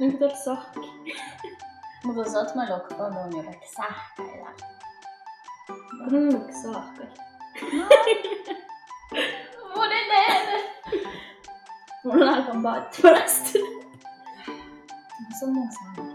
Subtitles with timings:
[0.00, 0.80] Nyt pitää sahki.
[2.04, 4.52] Mutta saat mä lokkoon on jo vaikka sähkäillä.
[6.10, 7.02] Kuinka sahka?
[9.76, 10.64] Mun eteen!
[12.04, 13.48] Mulla on aika paatti parasta.
[15.38, 16.08] Se on mun sana.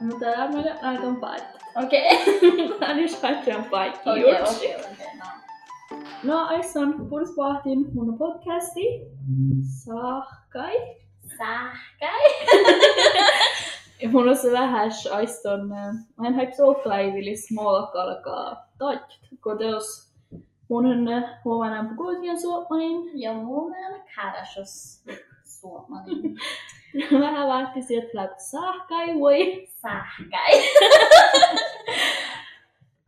[0.00, 1.58] Mutta tää on meidän aika paatti.
[1.84, 2.18] Okei.
[2.80, 4.56] Tää on just kaikkiaan paikki Okei, juttu.
[4.56, 5.16] okei, okei.
[5.18, 5.24] No.
[6.22, 8.80] No, aissan Pursvahtin mun podcasti.
[9.84, 10.96] Sahkai.
[14.00, 20.08] Ja mun on se vähäs aiston, mä en haip sohkaivilis muokalkaa tajt, kun teos
[20.68, 23.20] mun on huomenna kuitenkin suomanin.
[23.20, 25.04] Ja mun on kärsos
[25.44, 26.38] suomanin.
[27.20, 29.68] Vähän sieltä läpi sahkai voi.
[29.68, 30.62] Sähkäi.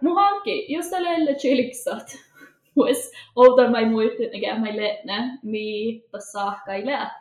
[0.02, 2.16] No hankki, jos tällä elle chiliksat.
[2.76, 7.20] Vois outan mai muistin, mikä mai lenne, mi tas sahkai lää.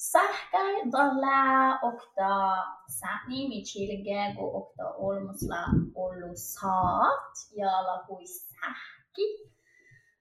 [0.00, 2.56] Sähkäi tällä okta
[2.88, 9.50] säni mi chilge go okta olmusla ollu saat ja la hui sähki.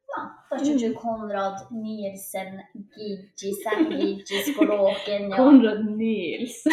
[0.10, 5.38] No, tässä on Konrad Nielsen Gigi sähkiggi-skologen ja...
[5.38, 6.64] Konrad Nils.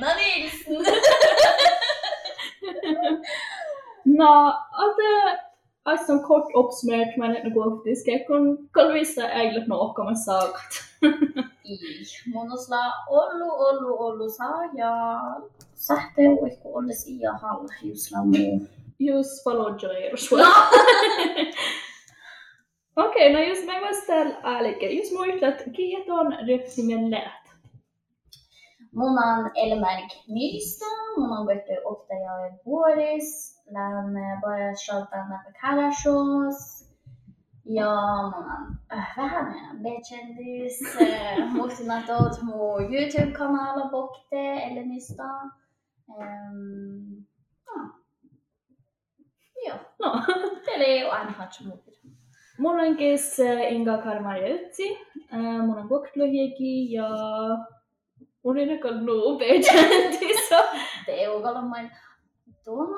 [0.00, 0.76] No Nielsen!
[4.04, 4.96] No, att
[5.86, 8.68] aiston kort uppsmärt, men inte gå upp till skekon.
[8.72, 10.72] Kun vissa äglet nohkaman saakat.
[11.64, 11.76] I
[12.34, 14.92] monosla ollu ollu ollu saa ja
[15.86, 17.68] sähte uikku olisi ja halla
[19.44, 20.46] falodjo er sulla.
[22.96, 27.46] Okei, no jos mä vastaan älike, jos muistat, kihet on rypsimen läht.
[28.92, 30.84] Mun on Elmerk Nilsta,
[31.16, 36.86] mun on gått ofta jag är Boris, mig bara sköta näpä Karasjos.
[37.64, 37.90] Ja
[38.30, 39.16] mun on äh,
[39.82, 45.24] B-kändis, äh, muistin että oot mun YouTube-kanala Bokte, Elenista.
[46.10, 47.26] Ähm,
[47.66, 47.82] ja.
[49.66, 50.22] Joo, No,
[50.64, 51.90] teillä ei ole aina hatsu muuta.
[52.58, 54.98] mun on kes äh, Inga Karmarjutsi,
[55.34, 57.08] äh, mun on koklohieki ja
[58.44, 60.50] mun on ekal nuu bejantis.
[61.06, 62.05] Teukalla main, tuolla
[62.72, 62.88] on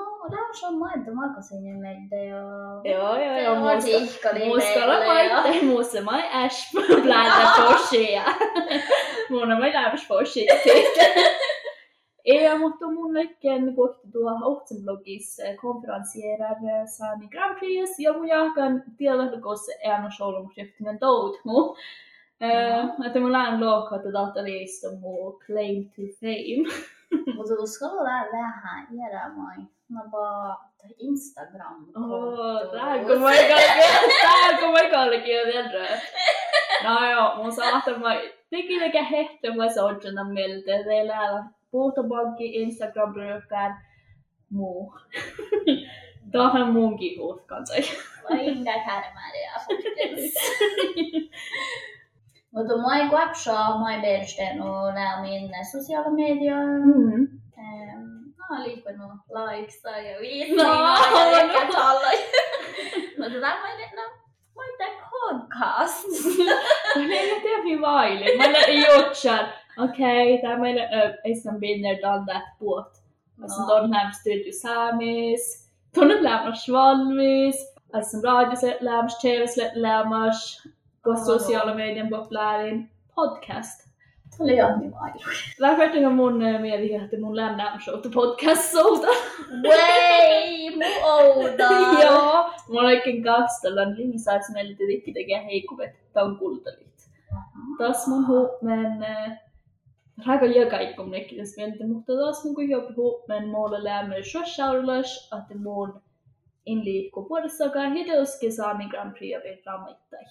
[0.61, 2.37] se on maita makasin meiltä ja...
[2.85, 3.91] Joo, joo, joo, Joo, musta.
[3.91, 8.23] tihkali Muskalla meille ja- maite, musta mai äsch bläda forsia.
[9.31, 10.55] Mun on mai lämmäs forsia
[12.27, 16.57] Ja, mutta mun lekken kohti tuo Ohtsen blogissa konferensierar
[16.87, 20.51] Sami Grand Prix ja mun jahkan tiedä, kun se är någon show om
[22.39, 23.05] skriftningen dot mu.
[23.05, 26.85] Että mulla on lohkata datalista mu claim to fame.
[27.35, 29.67] Mutta uskaltaa vähän jäädä moi.
[29.89, 31.87] Mä vaan toi Instagram.
[31.97, 33.31] Åh, tää kun mä
[34.23, 35.99] tää kun mä kallikin on vielä
[36.85, 40.85] No joo, mun saatan mä teki mikä hehto mä soitana mieltä.
[40.85, 43.73] Teillä puhtopankki, Instagram-brukar,
[44.51, 44.95] muu.
[46.33, 47.75] Tähän munkin huut kanssa.
[48.31, 50.37] Vai inga kärmääriä faktiskt.
[52.55, 56.65] Mutta mä ei kuapsaa mä ei bersten och lää min sociala medier.
[56.85, 57.29] Mm.
[57.59, 61.37] Ehm, Mä oon liikkunut likesa ja No, viitsingaa ja no.
[61.39, 62.19] ehkä talloja.
[63.19, 64.03] Mutta tää mä en, no,
[64.57, 66.05] mä oon tää podcast.
[66.97, 68.37] Men jag vet inte hur vaili.
[68.37, 69.49] Mä olen juotsan.
[69.79, 70.83] Okei, tää meillä
[71.25, 73.03] ei sen binner dan that båt.
[73.43, 73.69] Alltså No.
[73.69, 75.71] don här studio samis.
[75.95, 77.75] Tunnen lämmas valmis.
[77.93, 80.69] Alltså radioslet lämmas, tv-slet lämmas.
[81.09, 81.25] På Oh.
[81.27, 83.89] sociala medier populaarin podcast.
[84.39, 85.13] Tuli jo niin vai.
[85.59, 89.07] Lähdet on mun eh, mieli, että mun lämnäm show to podcast solta.
[89.69, 91.69] Way, mu ouda.
[92.03, 96.13] Joo, mulla oikein kastellaan lisäksi meille tietenkin tekee heikkuvet.
[96.13, 96.89] Tää on kultalit.
[97.79, 99.07] taas mun huumen
[100.27, 106.01] raga jõgaikkum nekkides meelde, mutta taas mun kui jobb huumen mulle lämmer shoshaurlas, että mun
[106.69, 110.25] inliikku puolestakaan hideuskin saami Grand Prix ja raamaittai.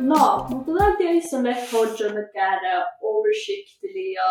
[0.00, 4.22] No, mutta täältä ei ole hodjon käydä oversiktliga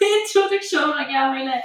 [0.00, 1.62] introduktioner meille.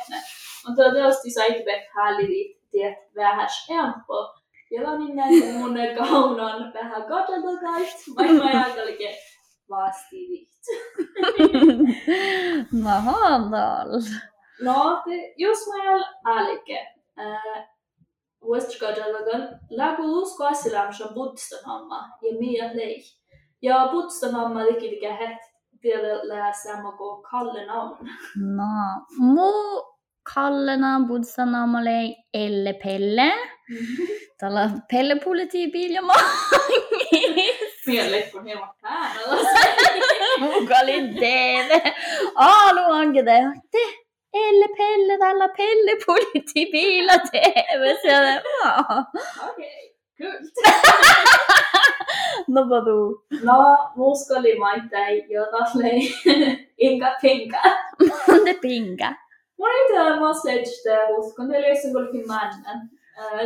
[0.68, 1.66] Mutta tietysti sait
[1.96, 4.34] vähän liittiä vähän empo.
[4.72, 7.96] Ja niin näin mun kaunan vähän katsotakait.
[8.16, 9.10] Mä en ajattelikin
[9.70, 10.64] vasti viht.
[12.72, 14.02] Mahandal.
[14.62, 16.88] No, te, jos mä en älke.
[18.42, 19.60] Vuosta katsotakaan.
[19.70, 23.04] Läku usko asialämmössä on Budston hamma ja Mia lei.
[23.62, 25.38] Ja Budston hamma teki tekee het
[25.84, 28.10] vielä samma kuin Kalle namn.
[28.36, 28.66] No,
[29.20, 29.52] mu
[30.34, 31.88] kallenavn, bodsanavn
[32.34, 33.32] Elle Pelle.
[34.38, 36.02] Tällä Pelle politiibil ja
[37.88, 38.04] mangis.
[38.04, 39.50] Mielekko hieman päällä.
[40.40, 41.94] Muka oli TV.
[42.36, 44.08] Aalu onkin te.
[44.34, 47.96] Elle Pelle, tällä Pelle politiibil ja TV.
[48.02, 48.42] Siellä,
[49.50, 50.40] Okei, kyllä.
[52.54, 53.24] no vadå?
[53.44, 56.14] No, muska oli maittain jotain
[56.78, 57.62] inga pinga.
[58.46, 59.14] Det pinga.
[59.58, 62.90] Mun ei tiedä, mä sledgede uskon, teillä ei kuitenkin männän.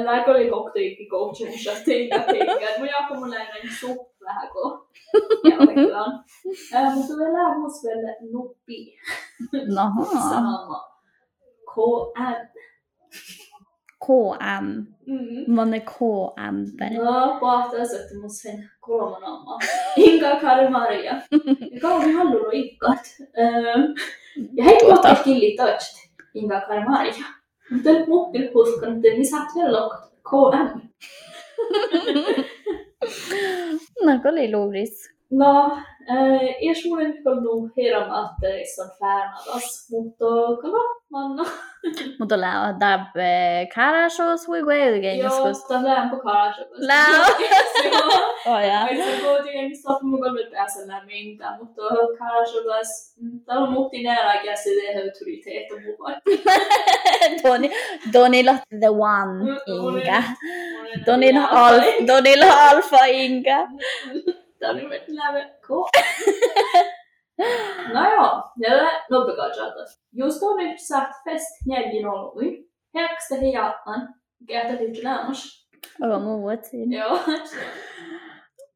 [0.04, 2.78] Lääkö oli kokteikki coachingissa, inga pinga.
[2.78, 3.48] Mun jakko mun näin
[3.80, 4.11] suht
[4.54, 4.88] kun
[5.52, 6.96] jälkeen.
[6.96, 8.98] Mutta vielä muus vielä nuppi.
[9.76, 10.06] Noha.
[10.30, 10.92] Sanoma.
[11.74, 12.48] KM.
[14.06, 14.66] KM.
[15.08, 15.56] Mm.
[15.56, 16.66] Man är KM.
[17.04, 19.60] No, pahtaa että mun sen kolman amma.
[19.98, 21.22] Inga Karimaria.
[21.72, 23.00] Ja kauan hallulla ikkat.
[24.54, 26.00] Ja hei kohta killi toista.
[26.34, 27.26] Inga Karimaria.
[27.72, 29.78] Mutta nyt muhtin huskan, että niin saat vielä.
[30.30, 30.82] KM.
[34.06, 35.10] No, oli luuris.
[35.32, 35.78] No,
[37.24, 39.88] kommer nog höra med att det är så färnadas.
[39.92, 40.26] Mutta
[40.62, 41.46] kala, manna.
[42.20, 43.14] Mutta lää dab
[43.76, 46.64] karashos hui gueudgen Joo, tämä lämpö på karasjö.
[46.72, 47.26] Lää.
[48.46, 48.88] Oh ja.
[48.88, 51.82] Se kuitenkin stoppa mukaan nyt pääse lämmintä, mutta
[52.20, 52.62] karasjö
[53.46, 56.22] täällä on muhti nära käsi det autoritet och mukaan.
[57.44, 57.72] Doni,
[58.14, 60.20] Donilla the one Inga.
[60.22, 63.68] Mm, Donilla al, Donilla alfa Inga.
[64.62, 65.50] Tämä oli nyt lämmin.
[65.68, 65.90] Cool.
[67.94, 69.84] No joo, ja nopeakatsata.
[70.14, 72.34] Just on nyt sagt fest njäljen ollut.
[72.96, 74.14] Högsta hiatan.
[74.48, 75.68] Käytä lite lämmas.
[76.04, 76.92] Aga muutin.
[76.92, 77.20] Joo.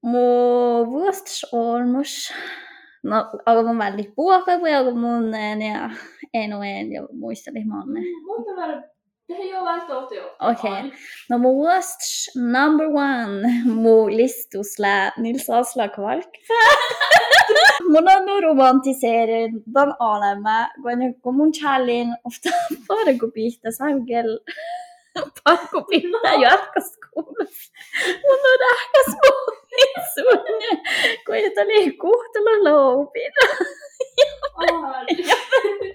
[0.04, 2.34] Mu vuostas olmus.
[3.04, 5.90] No, aga mun väldigt puhka, kui aga mun ja
[6.34, 8.00] enu en ja muistelin manne.
[8.26, 8.84] Muita väärä.
[9.28, 10.36] Det ei ole välttämättä jo.
[10.40, 10.92] Okei.
[11.30, 13.48] No mu vuostas number one
[13.84, 16.54] mu listus lä Nils Asla Kvalkfä.
[17.92, 22.50] mun on nu romantiseerin dan olemme, kun, kun mun challin ofta
[22.88, 24.40] bara kun pihta saugel
[25.44, 27.72] pakko pihta jatkoskoulussa.
[28.24, 29.16] Mun on ähkäs
[29.76, 30.82] muistunne,
[31.26, 33.32] kun ei oli kuhtelu loupin.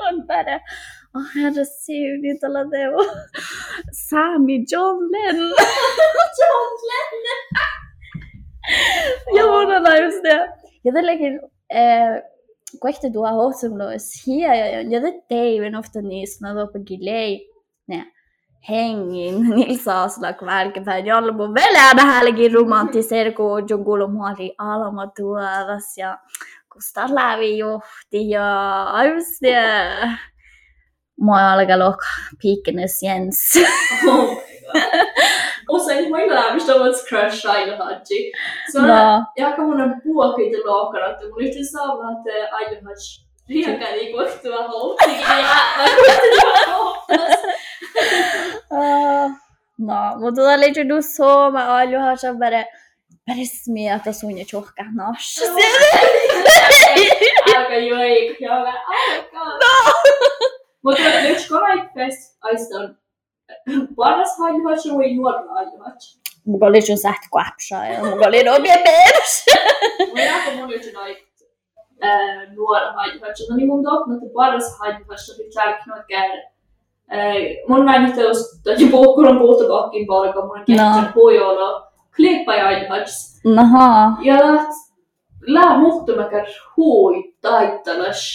[0.09, 0.61] on bara,
[1.15, 3.07] åh herregud, nyt alla det var
[4.09, 5.53] Sami John Lennon.
[6.39, 7.41] John Lennon!
[9.37, 10.41] Ja, mun on just det.
[10.85, 11.41] Jotenkin,
[11.75, 12.23] äh,
[12.81, 17.51] kun ehti tuo hohtumlois hier, ja joten teivin ofta niistä, no tuoppa gilei,
[17.89, 18.05] ne,
[18.69, 26.19] hengin, Nils Aslak välkäpäin, jolla mun velää vähälläkin romantiseer, kun John muoli alma tuovas, ja
[26.73, 30.31] kusta lävi johti, ja just det.
[31.21, 32.01] Mua alkaa lok
[32.43, 33.53] piikkenes Jens.
[34.09, 34.31] Oh.
[35.69, 38.33] Och sen har jag lärt mig att crush Ailo Haji.
[38.73, 43.31] Så No, jag kan mun puokin te lookar, että mun yhtä saa että Ailo Haji
[43.51, 45.11] riekari kohtua houtti.
[45.21, 45.37] Ja
[48.73, 49.31] Ah,
[49.79, 52.65] no, mutta oli jo så med Aljo har så bara
[53.27, 55.41] bara smeta sunja tjohka nosh.
[57.57, 59.41] Aika joi, ja mä aika.
[60.83, 62.99] Mutta nyt kun näitä fest aistan
[63.97, 64.77] paras Haji vai
[65.17, 66.21] nuori Ailo Haji.
[66.45, 68.79] Mulla oli jo säht kuapsa ja mulla oli omia
[70.57, 71.21] mun nyt näitä
[72.57, 73.49] nuori Ailo Haji.
[73.51, 75.05] No niin mun toppna, että paras Haji
[75.35, 76.51] oli kärknoit käydä.
[77.69, 82.67] mun teosta, että kun on puhuttu pakkin palkan, mun käsittää pohjoilla klippa ja.
[83.45, 84.17] Naha.
[84.23, 84.37] Ja
[85.47, 88.35] lää muhtumakar hui taittalas.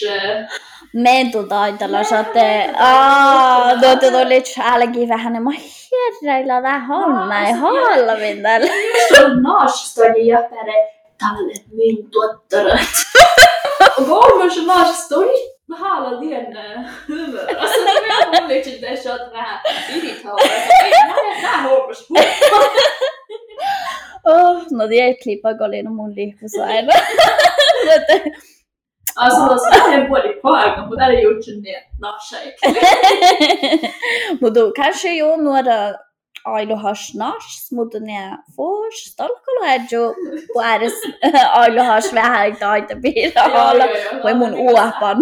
[0.93, 2.69] Mentu taitella satte.
[2.79, 5.43] Ah, tuota tuli tjälläkin vähän.
[5.43, 8.67] Mä herreillä vähän homma ei halvin tällä.
[8.67, 10.87] Just on naasistani ja päre
[11.19, 12.87] tallet min tuottarat.
[13.97, 15.55] Och kolmas se naasistoni.
[15.67, 16.57] Mä haala dien
[17.07, 17.55] humör.
[17.59, 19.59] Alltså det är mun liksom det så att vähän
[19.95, 20.35] irriterar.
[21.41, 22.15] Mä en hoppas på.
[24.25, 26.91] Oh, no det är klippa golin mun lihkusaina.
[29.15, 31.63] Alltså det är både poäng och där är gjort en
[32.01, 32.55] naashik.
[34.41, 35.95] Mutta kanske jo några
[36.45, 40.13] ailu has nas, mutta ne fors stalkalla edjo
[40.53, 40.93] puedes
[41.53, 43.87] ailu has vähän taita pira olla.
[44.23, 45.17] Voi mun uopan.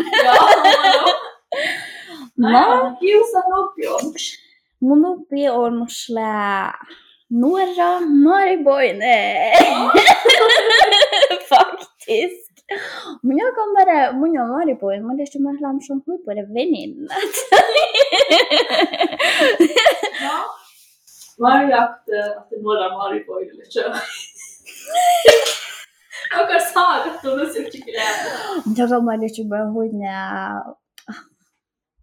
[2.36, 4.13] No, No, kiusa nopion.
[4.81, 6.74] mun uppi on slä
[7.41, 9.53] nuora nuori boine.
[11.53, 12.53] Faktiskt.
[13.23, 14.33] Mun joka on bara, mun
[15.17, 17.35] tietysti mä lähdin sun huippuiden väninnät.
[20.21, 20.45] Ja.
[21.39, 23.93] Varje akt att det några maripoille kör.
[26.37, 28.31] Joka saakat on sykkiläinen.
[28.77, 30.51] Joka mä tietysti mä huin ja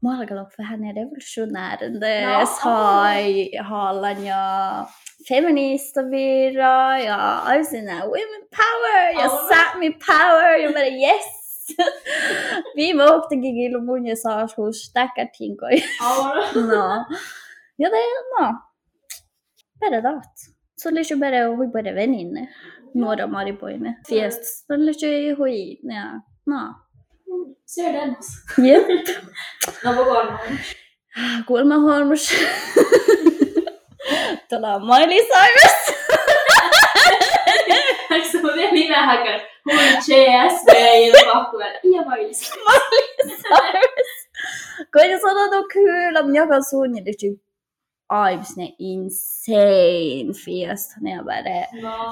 [0.03, 2.47] Mä alkaa olla vähän revolutionärende Ja.
[5.29, 9.29] Sai hallan ja feminista virra ja aina women power ja Ja.
[9.29, 11.27] Sápmi power ja bara yes!
[12.77, 14.17] Viime åktekin mun ja.
[16.01, 17.05] Ja, No.
[17.77, 18.59] Ja det är no.
[19.81, 20.23] Bara det.
[20.77, 22.49] Så lite bara hui bara väninne.
[22.95, 23.95] Några maripoine.
[24.09, 24.67] Fiest.
[24.67, 25.07] Så lite
[25.39, 25.79] hui.
[25.83, 26.21] Ja.
[26.47, 26.75] No.
[27.67, 28.61] ser den alltså.
[28.63, 28.87] Jep.
[29.85, 30.39] No vad går man?
[31.47, 32.31] Kuulemma Hormus.
[34.49, 35.79] Tuolla on Miley Cyrus.
[38.89, 39.43] Det hackar.
[39.65, 41.75] Hon CS, det är ju bakväl.
[41.83, 42.35] Ja, vad är det?
[42.35, 44.13] Cyrus.
[44.93, 47.41] Kun sanoa no kyllä, minä joka suunnilleen
[48.11, 50.97] aivan ne insane fiest.
[51.01, 51.67] Ne on bara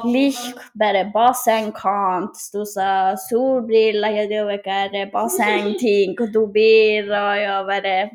[0.04, 0.38] lik,
[0.74, 8.10] bara bassängkant, stussa solbrilla ja det var bassängting och du bira ja bara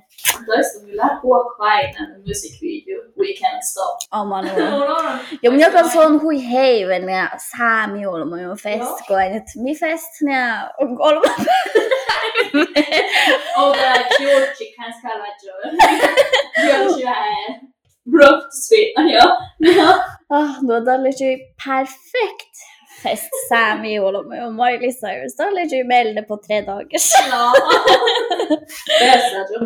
[0.46, 3.03] Då är som vi lär på kväinen en musikvideo.
[3.24, 3.98] We can't stop.
[4.12, 9.38] Oman Ja, Ja mun joka se on hui heiven ja saami olma jo fest koen,
[9.40, 11.22] et mi fest ja on kolma
[13.60, 15.62] Och det är Georgie kan skalla Joe.
[16.68, 17.60] Georgie är
[18.18, 19.12] rough sweet.
[19.14, 19.28] Ja.
[20.30, 22.56] Ah, no da legi perfekt
[23.04, 23.52] fest
[24.00, 25.36] olma jo Miley Cyrus.
[25.38, 27.08] Da legi melde på tre dagers.
[27.32, 27.54] Ja.
[29.02, 29.20] Jag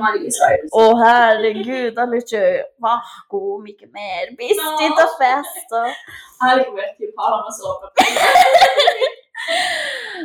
[0.03, 0.69] Miley Cyrus.
[0.71, 2.45] Åh herregud, da legi
[2.85, 5.91] vahko mycket mer bistigt och fest och
[6.47, 7.71] Helvete, typ har man så.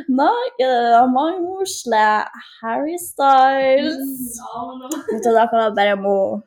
[0.07, 2.25] Nej, ja, mange musle
[2.61, 4.37] Harry Styles.
[4.39, 6.41] Ja, men Mutta da kan jeg bare må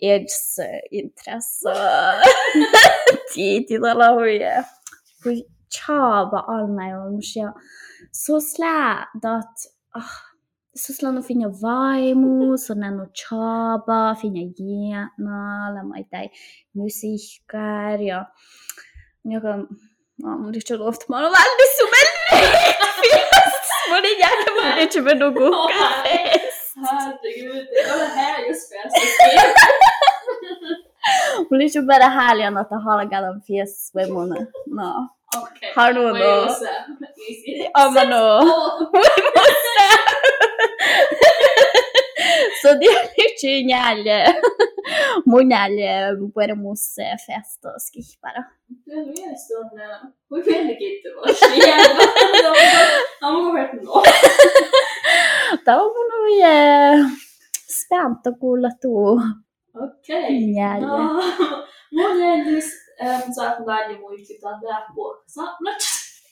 [0.00, 1.72] Eds eh, interesse
[3.34, 4.64] tid til alle hun
[5.24, 7.52] hun tjaba all meg og måske
[8.12, 9.54] så slä dat
[9.94, 10.16] ah,
[10.76, 15.40] så slä no finna vaimu så när no tjaba finna gena
[15.74, 16.28] la mai tai
[16.74, 18.20] musikkar ja
[19.22, 19.66] jag kan
[20.16, 22.76] ja, men det är inte lovt man har väldigt så väldigt
[23.32, 25.72] fest men det är man inte med något
[26.04, 28.96] fest Herregud, det var det här just bäst.
[31.48, 34.36] Hon är ju bara härlig att ha galan fies svemona.
[34.66, 35.08] No.
[35.36, 35.72] Okej.
[35.76, 36.48] Har här?
[37.28, 37.68] Easy.
[37.74, 38.16] Ja men no.
[38.16, 38.90] Åh,
[42.62, 44.34] Så det är lite njälje.
[45.26, 48.44] Munjälje pueremus fest och skippara.
[48.86, 49.70] Det är mer sån...
[50.30, 51.34] Hur väldigt inte var det?
[53.20, 54.02] Han var värt nå.
[55.64, 56.28] Det var mun nog
[57.84, 59.20] spänt att kuulla tuu
[59.74, 60.46] Okej.
[60.46, 60.86] njälje.
[60.88, 61.22] No,
[61.92, 62.20] mun
[63.00, 65.56] är just saat näin muistetaan tää puolta.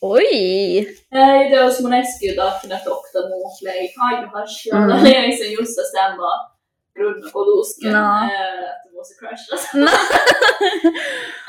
[0.02, 0.26] Oi!
[1.12, 3.94] Ei, det olisi mun eskiytaakina tokta muutlei.
[4.00, 4.80] Aina hasjaa.
[4.80, 4.86] Mm.
[4.92, 5.06] Mm.
[5.06, 6.50] Ei se just samma
[6.94, 7.92] grunna kolusken.
[7.92, 7.98] No.
[8.24, 9.74] Että musta crashas.
[9.74, 9.90] No.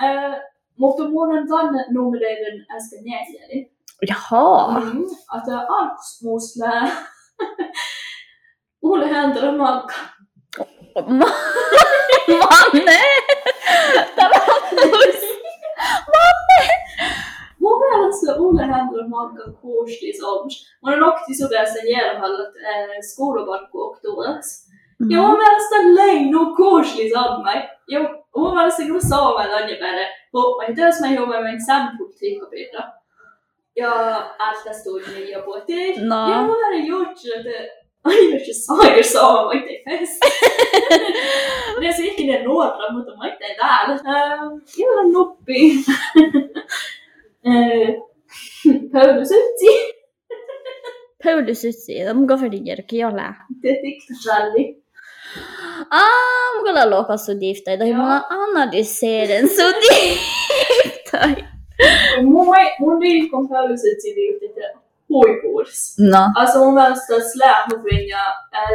[0.04, 0.42] Eh,
[0.78, 3.70] Mutta mun on tänne numereiden äsken jäljellä.
[4.10, 4.80] Jaha.
[4.80, 5.04] Mm.
[5.38, 6.66] Että alkus musta
[8.82, 9.94] Ulle häntälä makka.
[11.06, 11.34] Ma-
[12.40, 13.00] Manne!
[14.16, 15.22] Tämä on mus.
[16.08, 16.74] Manne!
[18.18, 20.68] Mun mielestä Ulle häntälä makka kuustis oms.
[20.82, 24.68] Mun on okti suveessa järhallat äh, skoulaparkku oktuudes.
[25.10, 27.70] Ja mun mielestä leinu kuuslis ommai.
[27.88, 28.00] Ja
[28.36, 30.08] mun mielestä kyllä Suomen on jo päälle.
[30.34, 32.84] Hoppa, ja jos mä juomaan meidän sampolitiikkapirra.
[33.76, 33.92] Ja
[34.40, 35.98] allt stod ni ja på det.
[35.98, 36.32] No.
[36.32, 37.70] Ja, mun hade gjort så att det
[38.04, 40.24] aina se sair Suomen inte fest.
[41.80, 43.94] Det är så ikke det rådra, mutta mä itse täällä.
[43.94, 45.84] Ähm, Jalla nuppi.
[46.16, 46.97] Eh,
[52.06, 52.58] De går för det
[52.90, 53.36] kiola.
[53.62, 54.76] Det tiktasralli.
[55.92, 56.86] Ah, mun kyllä
[57.84, 57.98] är Ja.
[57.98, 61.28] många analyserar så gifta.
[62.24, 62.48] Mun,
[62.80, 64.64] mun viikon pöydysytti liittyy
[65.10, 66.04] huipuudessa.
[66.04, 66.32] No.
[66.36, 68.20] Alltså mun mielestä slähmufinja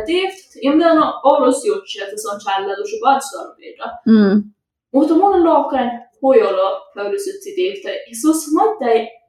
[0.06, 2.40] dift, ja mitä on Oulus juttu, että se on
[2.76, 3.86] tuossa vatstorpirra.
[4.06, 4.42] Mm.
[4.92, 7.84] Mutta mun on lohkainen huijolo pöydysytti dift.
[7.84, 9.22] Ja sus mä ei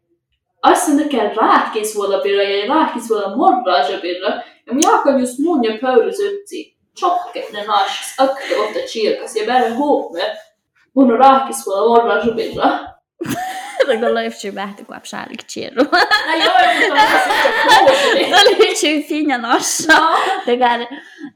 [0.64, 4.30] Assen tekee rääkisvuolapirra ja rääkisvuola morraasapirra.
[4.68, 6.78] Ja minä alkan just mun ja pöydysytti.
[7.00, 10.38] Tjokket ne nais akta ofta kirkas ja bära ihop med
[10.94, 12.64] mun on rääkisvuola morraasapirra.
[13.26, 13.44] pirra.
[13.90, 15.84] on yksi vähti kuin apsäälik tjero.
[16.28, 19.94] Nej, jag är inte så Tällä on yksi fina nossa.
[19.94, 20.88] Ja, Tekär,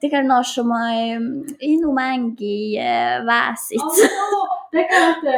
[0.02, 1.18] tekär nossa mai
[1.60, 2.80] inu mängi
[3.26, 3.82] väsit.
[4.32, 5.32] no, det kan inte...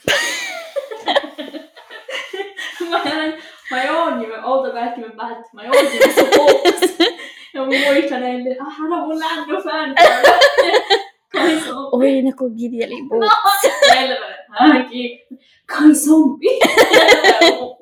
[2.89, 6.97] Mä olen, mä joon jo, outa kaikki me päät, mä joon jo se pois.
[7.53, 9.95] Ja mun muistan eilen, ah, hän on mun ländö fan.
[11.33, 11.89] Kai Sompi.
[11.91, 13.23] Oi, ne kun gidjeli buu.
[13.95, 15.19] Helvete, hänkin.
[15.65, 16.47] Kai Sompi.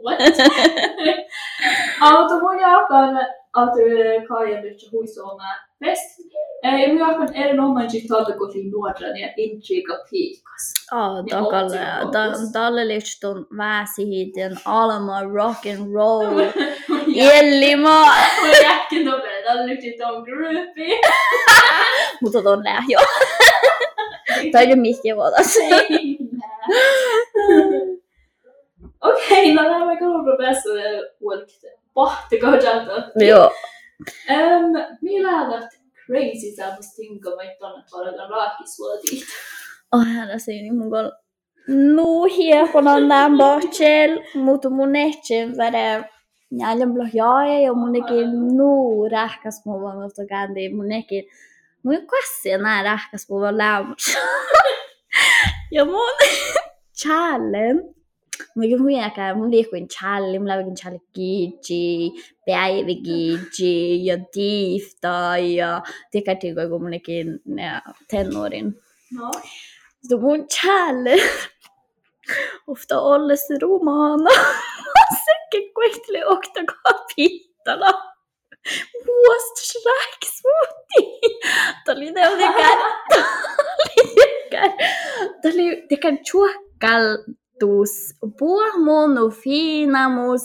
[0.03, 0.19] What?
[2.01, 3.73] Auto mun jakan, att
[4.27, 6.19] Kai on nyt huisoomaa fest.
[6.63, 10.73] Ja mun jakan erinomaisesti tuolta kotiin nuoren ja intriga piikas.
[11.23, 11.79] Niin takalle.
[12.53, 16.39] Tällä liittyy väsihiten alma rock and roll.
[17.07, 18.05] Illima.
[18.41, 20.99] Mun jäkkin topere, tällä nyt on gruppi.
[22.21, 22.99] Mutta ton nää jo.
[24.51, 25.57] Tai nyt mihin vuotas.
[29.01, 30.37] Okei, no lähdemme kolme
[31.95, 32.61] päästä huolikta.
[32.63, 33.11] Pahti kohjalta.
[33.25, 33.51] Joo.
[34.29, 35.69] Um, millä on
[36.05, 39.23] crazy semmoista tinko, että tonne palataan raakisuotiin.
[39.91, 41.09] Oh, hän siinä mun kol.
[41.67, 45.55] Nu hiepona näin bohtsel, mutta mun ehtsin
[46.51, 51.23] Njäljen blo jae ja mun nekin nu rähkäs mu vaan mutta kändi mun nekin
[51.83, 54.17] mun kassi nää rähkäs mu vaan lämmus.
[55.75, 56.13] ja mun
[58.53, 62.11] challen Mikä mun jääkää, mun liikuin challi, mun lävikin challi kiitsi,
[62.45, 65.81] päivi kiitsi ja tiifta ja
[66.11, 67.41] tikkatiko kun munkin
[68.07, 68.81] tennorin
[69.11, 69.31] No.
[70.09, 71.15] Så mun challe
[72.67, 74.29] ofta ollessa romana
[75.25, 77.91] sekä kuihtele okta kapitala.
[79.05, 81.29] Muost Shrek smoothie.
[81.85, 82.79] Tämä oli ne oli kär.
[85.41, 85.87] Tämä oli
[87.61, 88.13] tekän chuokkaltus.
[88.39, 90.41] Puhmonu finamus.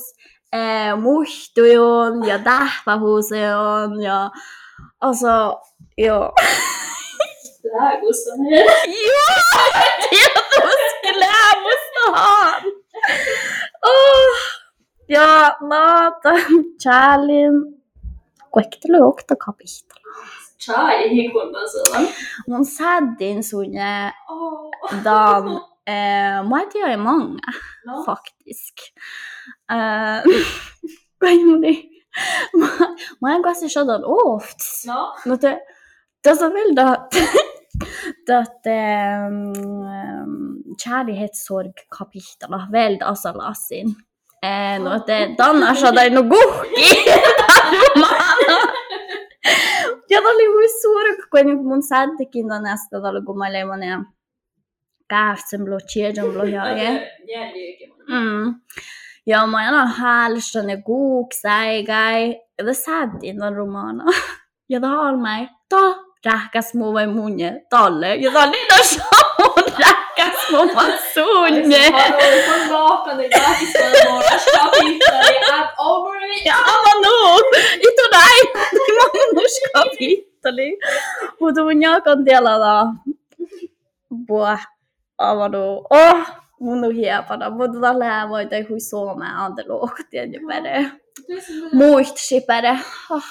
[0.53, 4.31] Eh, muhtujon ja tähvähuseon ja
[5.01, 5.61] alltså,
[5.97, 6.33] joo.
[7.65, 8.65] Lägostan här.
[8.87, 12.63] Joo, tietysti lämmustahan.
[13.87, 14.37] Oh,
[15.09, 16.31] ja naata
[16.83, 17.83] Charlin
[18.51, 20.27] kuektelu okta kapitala.
[20.59, 22.15] Chai hikunda sellainen.
[22.49, 24.71] Mun säddin sunne Oh.
[25.05, 25.61] dan eh, mä en tiedä många No.
[25.61, 25.63] faktiskt.
[25.63, 25.76] Eh, Kai
[31.45, 31.91] muni.
[32.57, 32.67] Mä,
[33.23, 34.59] mä en kanssa sådan oft.
[34.87, 35.17] No.
[35.27, 35.49] Mutta
[36.23, 37.15] tässä on vielä att,
[38.41, 39.53] att ähm,
[40.85, 43.97] kärlekssorgkapitla väldigt asalasin.
[44.43, 47.11] Eh, no, että tänään saadaan no kuhki.
[50.11, 54.07] ja tämä oli hyvin suuri, kun mun säddekin on näistä tällä, kun mä olin monen
[54.07, 54.16] käftsen blå, tjejen blå,
[57.29, 57.93] Jäljikin.
[58.09, 58.55] Mm.
[59.27, 62.41] Ja mä aina hälsän ja kuuksäikäi.
[62.59, 64.05] Ja det sädin on romana.
[64.69, 65.49] Ja har mig.
[65.69, 67.61] Ta rähkäs muu vai munje.
[67.71, 68.17] Talle.
[68.17, 71.91] Ja tämä oli no samun rähkäs muu vai sunje.
[71.91, 75.39] Kun vaakana ja kaikista muodossa kapitali.
[75.51, 76.45] I'm over it.
[76.45, 77.39] Ja mä nu.
[77.75, 78.47] Itu näin.
[78.97, 80.79] Mä muska pittali.
[81.41, 82.87] Mutta mun jakan tielada.
[84.27, 84.76] Buah.
[85.19, 85.87] Avanu.
[85.91, 86.27] Oh.
[86.61, 87.51] Mun on hiepana.
[87.51, 90.91] Mutta tällä voi tehdä hui Suomeen anteluohtien ja pere.
[91.73, 92.79] muistisi pere.
[93.11, 93.23] Oh,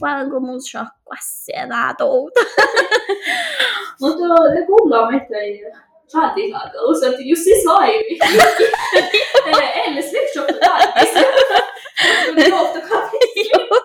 [0.00, 2.40] paljonko mun shakkas enää touta.
[4.00, 5.64] Mutta det googlar om inte i
[6.12, 8.02] chattilaga och så att just i Sverige.
[9.86, 11.06] Eller släktköpta där.
[12.36, 13.84] Det är ofta kapitali.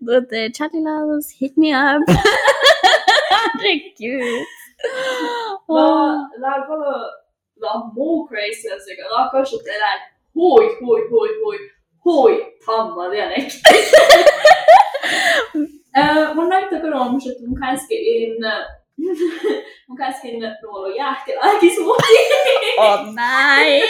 [0.00, 2.02] But the chatty loves hit me up.
[3.30, 4.46] Herregud.
[5.68, 7.10] La, la kolla,
[7.56, 7.82] la
[8.28, 10.18] crazy sekä la kasut elää.
[10.34, 11.58] Hui, hui, hui, hui,
[12.04, 13.60] hui, tamma dialekti.
[15.96, 18.36] Eh, Mun näyttää kyllä on, että mun käskein,
[19.88, 22.12] mun käskein nuolo jäähkelääkin suhti.
[22.78, 23.82] Oh nej.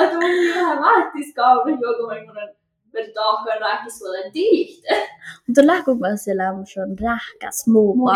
[0.00, 2.56] Että mun on ihan lähtis kauden joku semmonen
[2.92, 5.08] vertaakaan rääkisvuoden tiihte.
[5.46, 8.10] Mutta lähkukö siellä on sun rähkäs muu Mun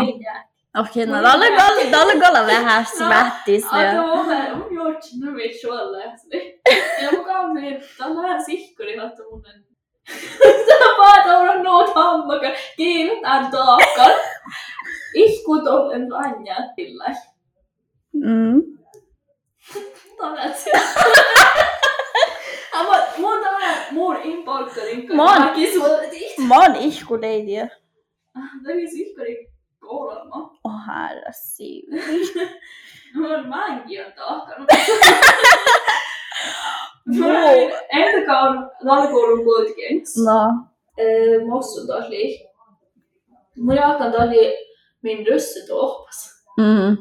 [0.75, 0.85] vaan?
[0.85, 0.91] linjaa.
[0.91, 3.65] Okei, no tällä kolla, tällä kolla vähän smättis.
[3.65, 4.19] Että mun
[4.53, 6.05] on mun juot sinne vitsualle.
[7.03, 9.43] Ja mukaan me tällä sihkuri, että mun
[10.67, 14.13] Sä paatoudun nuut hammakan, kiinnitän taakan.
[15.15, 17.05] Ihkut olen ranjatilla.
[18.13, 18.63] Mm.
[20.17, 20.55] Todella
[22.73, 26.35] Aga mun tää mun impalkkarin Mä oon- väkisulti.
[26.49, 27.69] Mä oon ihkuleidija.
[28.33, 29.49] Tämä oli sikkari
[29.91, 30.39] kolma.
[30.65, 31.33] Åh herra.
[33.15, 34.69] Mun mäkin on tahkanut.
[37.19, 37.81] Joo.
[37.93, 40.03] Entä on valkoulun kuitenkin.
[40.25, 40.41] No.
[41.49, 42.41] Mossun taas liik.
[43.57, 44.55] Mun jakan oli
[45.03, 46.19] min russe tohpas.
[46.57, 46.97] Mm.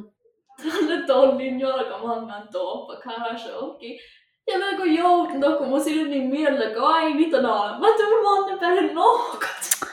[0.64, 4.00] Tälle tollin jalkamangan tohpa karashoki.
[4.48, 7.80] Ja mä kun joutun kun mun sillä niin mielellä kai mitä naa.
[7.80, 9.89] Mä tuun monen päälle nohkat.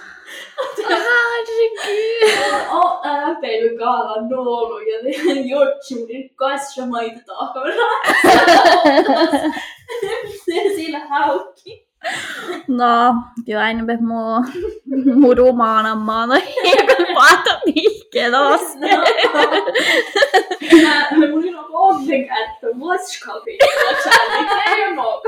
[0.89, 2.29] Herregud.
[2.71, 7.89] Och äpeilu kaala noolu ja niin jotsuudin kanssa maita tahkamalla.
[10.77, 11.87] Sillä haukki.
[12.69, 13.15] No,
[13.47, 16.35] jag är inne på mun romana maana.
[16.65, 18.59] Jag kan prata mycket då.
[21.17, 23.59] Mä mun on onnen kättä moskapi.
[24.67, 25.23] Ei ole no.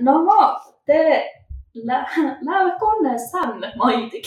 [0.00, 1.24] No, te
[1.74, 4.24] läävä koneen sämme maitik.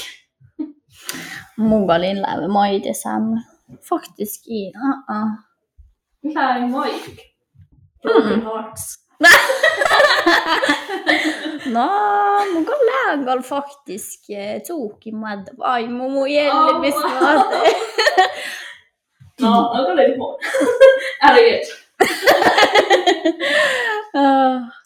[1.58, 3.44] Mungalin läve maide sen.
[3.90, 4.72] Faktisk i.
[4.76, 5.30] Uh -uh.
[6.24, 7.20] Mitä ei maitik?
[8.02, 9.08] Broken hearts.
[11.66, 11.90] No,
[12.54, 15.52] mungal läängal faktisk eh, tuuki madda.
[15.60, 17.76] Ai, mu mu jälle mis vaate.
[19.42, 20.40] No, alkaa leidi muun.
[21.22, 21.68] Älä jet.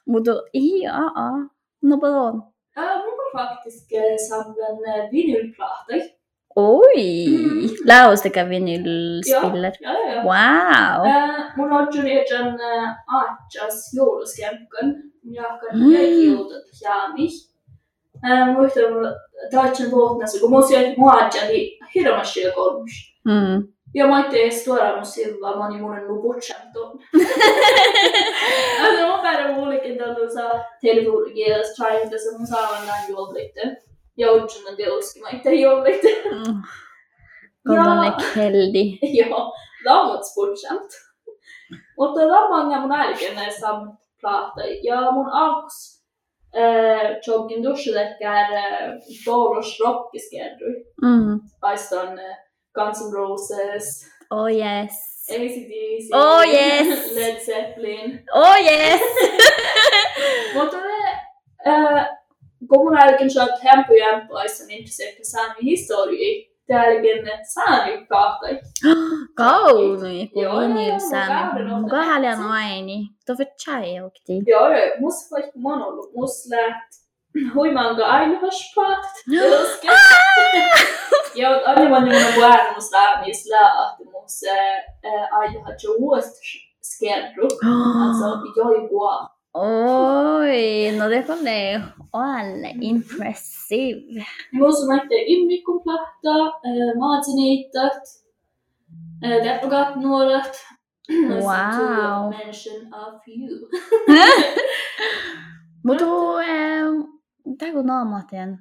[0.05, 1.49] Mutta ei, -uh.
[1.81, 2.50] No, vadå?
[2.75, 5.93] Mun on faktisk eh, samla en vinylplata.
[6.55, 7.27] Oj!
[7.27, 7.69] Mm.
[7.85, 9.71] Läostekään vinylspiller.
[9.81, 10.23] Ja, ja, ja.
[10.23, 11.05] Wow!
[11.07, 12.59] Eh, Mun on juurijan
[13.07, 14.95] Aachas jouluskemkan.
[15.31, 15.91] Jakan Mm.
[15.93, 17.27] jäkiutat jaami.
[18.55, 19.05] Muistan mun
[19.51, 22.91] taitsen vuotnassa, kun mun sieltä muadjan, niin hirveästi kolmus.
[23.25, 23.67] Mm.
[23.95, 26.99] Ja mä itse tuoda mun sillä moni mun nuputsan ton.
[28.83, 33.61] Alltså mun päivä mullekin tällä saa telefonikielas trying tässä mun saavan näin juoblitte.
[34.17, 36.07] Ja utsunan teoski mä itse juoblitte.
[36.07, 36.61] Mm.
[37.67, 38.99] Kollalle keldi.
[39.17, 39.53] Joo,
[39.85, 40.91] laumat spurtsamt.
[41.97, 43.67] Mutta lamanga mun älken näissä
[44.21, 44.61] plahta.
[44.83, 46.03] Ja mun alkus
[46.55, 50.83] äh, joggin duschelekkär äh, Doros rockiskerry.
[51.01, 51.39] Mm.
[51.61, 52.37] Aistan äh,
[52.75, 54.91] Guns N' Roses, Oh yes.
[55.29, 56.87] ACDC, Oh, yes.
[57.15, 58.23] Led Zeppelin.
[58.33, 59.01] Oh yes!
[60.55, 61.21] Mutta ne,
[61.67, 62.07] äh,
[62.69, 68.59] kun mun älken saat hempu jämpu aistan intresseertä saami historii, täälläkin saami kahtai.
[69.37, 71.45] Kauni, kun Joo, joo, vinylsään.
[71.55, 73.01] mun kauden Muka on aini.
[73.25, 73.95] Tuo for chai.
[73.95, 74.07] Joo,
[74.69, 76.55] joo, musta vaikka oon ollut, musta
[81.35, 84.47] Ja aina mä oon vuonna musta lämmis lähti musta
[85.31, 86.39] aina hatjo vuosta
[86.81, 87.47] skerru.
[88.03, 88.25] Alltså,
[88.89, 89.27] går.
[89.53, 91.81] Oi, no det kolle
[92.13, 94.25] alle impressive.
[94.51, 96.59] Musta näette imnikon plahta,
[96.99, 98.01] maatiniittat,
[99.21, 100.65] Deppagat nuoret.
[101.09, 102.29] Wow.
[102.29, 103.67] mention a few.
[105.83, 106.05] Mutta
[107.83, 108.59] naamaten.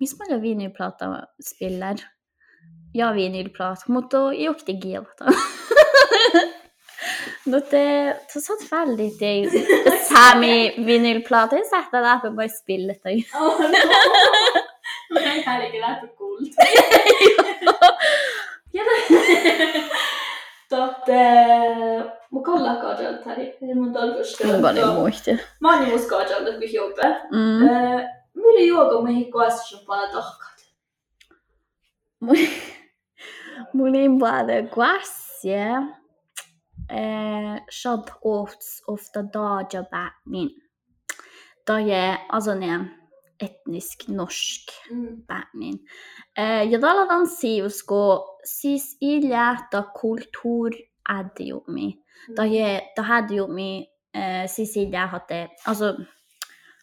[0.00, 1.96] Missä paljon vinylplata spiller?
[2.94, 5.24] Ja vinylplat, mutta ei okti gielta.
[7.44, 7.76] Mutta
[8.28, 9.50] se satt väldigt i
[10.08, 10.74] Sami.
[10.76, 13.00] Jag satt där uppe bara spillet.
[13.34, 13.78] Oh no.
[15.10, 16.62] Mä en häälläkin läpi kuulta.
[20.68, 21.20] Totte,
[22.30, 23.74] mun kolla kajalta häri.
[23.74, 24.46] Mun talkosta.
[24.46, 25.38] Mun paljon muisti.
[25.60, 27.16] Mä oon mus kajalta kun jope.
[27.32, 27.68] Mm.
[28.34, 30.52] Millä juoka meihin koassa paljon tohkat?
[33.94, 35.82] Ei bara guassia.
[36.90, 40.50] Eh, shop ofts ofta daja bämin.
[41.66, 42.88] Da är alltså ne
[43.40, 45.24] etnisk norsk Mm.
[45.26, 45.78] bämin.
[46.36, 50.70] Eh, ja dalla dan siusko sis iljäta kultur
[51.08, 51.94] adjumi.
[52.36, 55.96] Da je da hade ju mi eh, sis ilja hatte alltså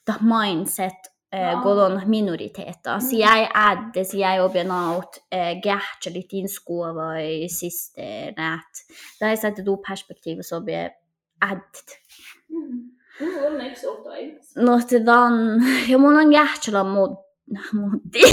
[0.07, 1.61] da mindset eh, Ja.
[1.63, 2.99] godon minoriteter.
[2.99, 3.19] Så Mm.
[3.19, 8.01] jeg adde, så jeg jobber naut eh, gärtje litt innskova i siste
[8.37, 8.83] nät.
[9.21, 10.89] Da jeg sett do perspektivet så blir
[11.41, 11.89] addet.
[12.49, 12.89] Mm.
[13.21, 14.31] Mm, on eks ofta ei.
[14.55, 17.17] No til dan, ja mun on gärtjela mod,
[17.73, 18.23] modi.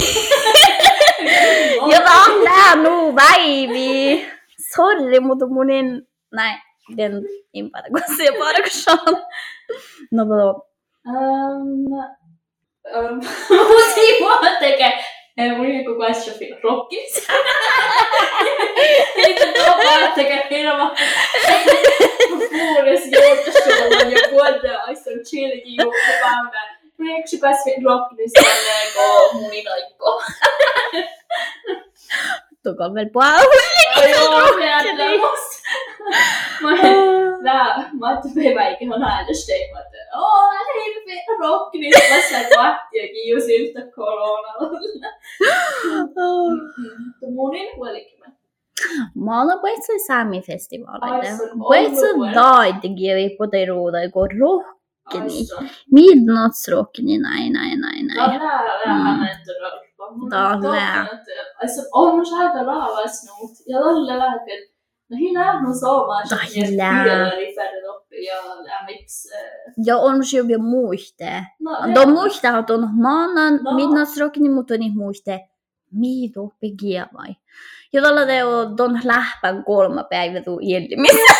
[1.91, 1.99] Ja
[2.45, 4.25] lää nu väivi.
[4.75, 5.15] Sorry,
[5.79, 6.55] en, nej,
[6.97, 9.15] den inte bara gå se bara kan.
[10.11, 10.63] No vadå?
[11.05, 11.87] Um,
[12.95, 13.21] um,
[13.95, 15.05] Simo tekee
[15.57, 17.27] mun joku Questshopin rockis.
[19.15, 20.95] Niitä tapaa tekee firma.
[22.49, 26.77] Puures juurtassuolla ja vuotta aiston chillikin juurtapäivänä.
[26.97, 28.43] Mun yksi Questshopin rockis on
[28.93, 30.23] kun muninaikko.
[32.63, 33.43] Tuolla vielä puolella.
[34.09, 35.56] Joo, jättää musta.
[36.61, 36.69] Mä
[37.41, 43.07] Nää, mä ajattelin päiväikin on äänestyin, mä ajattelin, oo, hei, rokki, niin mä sain kohtia
[43.13, 44.79] kiusi yhtä koronalla.
[45.97, 48.25] Mutta munin huolikin mä.
[49.15, 51.29] Mä olen paitsi saamifestivaaleita.
[51.29, 55.37] Ai, se on Paitsi ollut daitegi vi på det råda igår rockeni.
[55.39, 55.63] Aissa.
[55.91, 58.35] Midnattsrockeni, nej, nej, nej, Tää nej.
[58.35, 59.51] on nää vähän menty
[60.29, 61.07] Tää on nää.
[61.61, 62.25] Alltså, on mun
[65.11, 65.61] aika raavas nuut.
[65.61, 65.61] Ja tolle vähäkin.
[65.61, 66.27] No hinä on soomaan.
[66.29, 67.29] Tää hilää.
[67.35, 69.29] Riferidoppi ja lämmiksi.
[69.85, 71.43] Ja on myös jo muiste.
[71.59, 73.73] No, De muiste att on maannan No.
[73.75, 75.39] midnattsrockeni, mutta niin muiste
[75.91, 76.53] miidu
[77.13, 77.35] vai.
[77.93, 81.33] Ja tällä te on ton lähpän kolma päivä tuu ilmissä.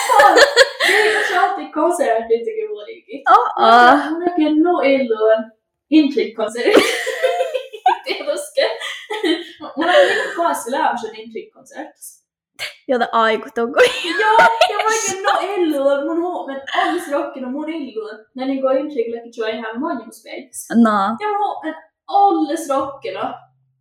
[0.89, 3.23] Eikö sä otti konsertitkin vuolikin?
[3.31, 5.51] Oh, Mä näkin no illuun
[5.89, 6.83] Intrig-konsert.
[8.03, 8.69] Tiedoske.
[9.75, 12.16] Mulla oli niinku kaassa lämmösen Intrig-konsert.
[12.87, 13.79] Jota aikutoko.
[14.19, 14.37] Joo,
[14.69, 16.05] ja oikein no illuun.
[16.07, 18.25] Mun huomen olisi rockinut mun illuun.
[18.35, 20.75] Nää niinku Intrig-läkin juo ihan maailmanspäivässä.
[20.75, 21.75] No, Ja mun huomen
[22.07, 23.31] alles rockinut.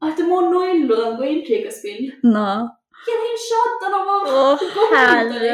[0.09, 2.13] Että mun no illuun, kun Intrig-spil.
[2.23, 2.69] no.
[3.07, 4.29] Ja niin shotana vaan.
[4.35, 4.61] Åh,
[4.91, 5.47] herre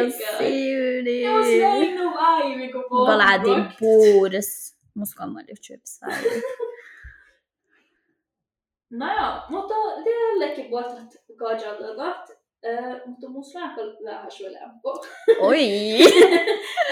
[1.22, 4.78] Ja mä slein nu aivi, kun puhun Valadin puures.
[4.94, 6.00] Musta mä nyt köps
[8.90, 10.94] Naja, mutta teillekin vuotta
[11.38, 12.16] kajallukat.
[12.28, 12.41] Mutta
[13.28, 14.88] mun släkka vähän syölämpö.
[15.40, 15.98] Oi.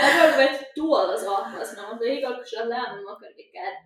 [0.03, 3.77] Mä vet tuolla saattais, no, mutta ei kalku sä lämmön makarikään.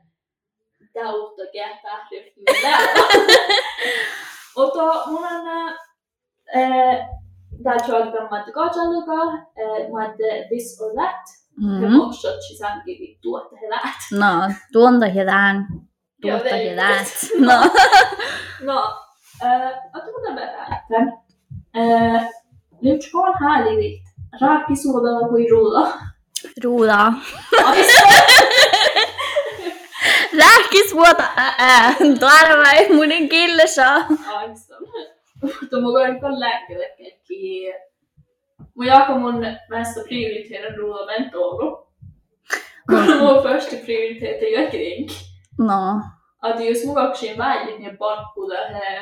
[0.92, 2.88] Täyttä kertaa ryhmää.
[4.56, 5.44] Mutta mun on
[7.64, 9.14] tää tjoilta mä että kajalluka,
[9.92, 11.16] mä että this or that.
[11.82, 12.00] Ja Mm.
[12.00, 14.00] också chisangi vittu, että he läht.
[14.12, 15.66] No, tuonta hitään.
[16.24, 16.70] Joo, Tuonta ei.
[16.70, 17.04] hitään.
[17.38, 17.52] No.
[18.60, 18.96] No,
[19.44, 21.23] äh, otetaan berätta.
[22.82, 24.04] Nyt on härligt.
[24.40, 25.92] Raakisuudella kuin rulla.
[26.64, 27.12] Ruuda.
[27.64, 28.02] Aissa.
[30.38, 31.24] Rähkisvuota.
[31.58, 33.94] Ää, Tarvai munin killesa.
[34.26, 34.74] Aissa.
[35.42, 37.74] Mutta mun on kyllä lääkellekin.
[38.74, 41.86] Mun jako mun mesta prioritera rulla mentoru.
[42.88, 45.08] Kun mun första prioritet är ju kring.
[45.58, 46.00] No.
[46.42, 49.00] Att just mun kaksin välin ja pakkuda he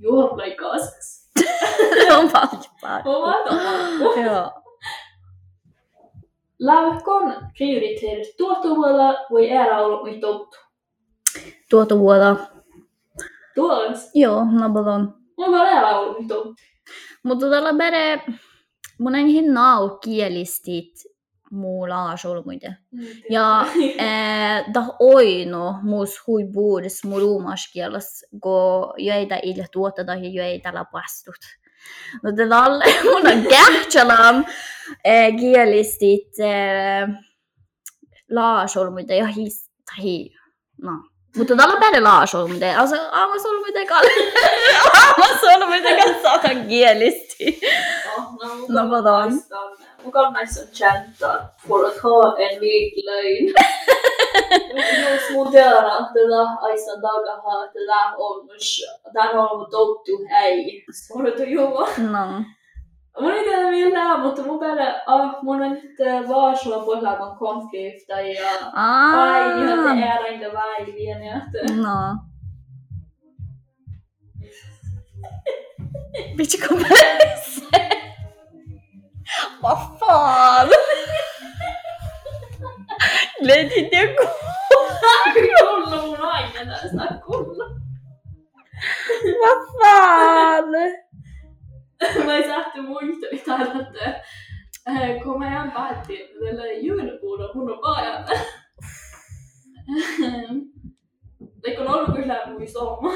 [0.00, 1.30] maks juhlaikaskas.
[2.18, 3.04] On paljon.
[3.04, 4.22] Mun vaan tapahtuu.
[4.22, 4.50] Joo.
[6.58, 10.56] Lähkon prioriteerit tuottavuudella voi ära olla muy touttu.
[11.70, 12.36] Tuota vuoda.
[13.54, 15.14] Tuolla Joo, no paljon.
[15.36, 16.54] on vaan ära olla muy touttu.
[17.22, 18.20] Mutta tällä bere,
[18.98, 19.80] mun en hinnaa
[21.50, 22.76] kielistit muu laasolmuide.
[23.30, 23.66] Ja
[23.98, 31.40] eh, da oino muus hui buudes mu ruumaskielas, go jöitä ille tuota tai jöitä lapastut.
[32.22, 34.44] No te dalle mun on kähtsalam
[35.04, 37.08] eh, kielistit eh,
[38.30, 40.30] laasolmuide ja his, tai
[40.82, 40.92] no.
[41.36, 44.10] Mutta tällä bere laasolmuide, also aamusolmuide kalle.
[44.94, 47.60] aamusolmuide kanssa kielisti.
[48.68, 49.30] No, vad då?
[50.04, 53.54] Mukaan näissä on chantta for att ha en viiklöin.
[55.10, 60.84] Jos mun teara, tätä aisan takaha, tätä on myös, tän on ollut touttu hei.
[61.06, 61.88] Suorittu juo.
[61.98, 62.44] No.
[63.20, 68.50] Mun ei tiedä millään, mutta mun päälle, ah, mun on nyt vaasua pohjaavan konflikta ja
[68.72, 69.14] Ah.
[69.96, 71.22] det är inte vägen.
[71.24, 71.40] Ja.
[71.76, 72.16] No.
[76.38, 77.89] Vitsi kun se.
[79.62, 80.68] Vad fan?
[83.40, 84.32] Löytit joku.
[85.34, 86.30] Kulla Kolla!
[86.30, 87.64] aina tästä kolla!
[89.40, 90.70] Vad fan?
[92.26, 94.22] Mä ei sähty muista mitään, että
[94.88, 96.18] äh, kun mä ihan päätin
[96.56, 98.24] tälle julkuulla mun on vajan.
[101.66, 103.10] Eikö on ollut kyllä muista oma?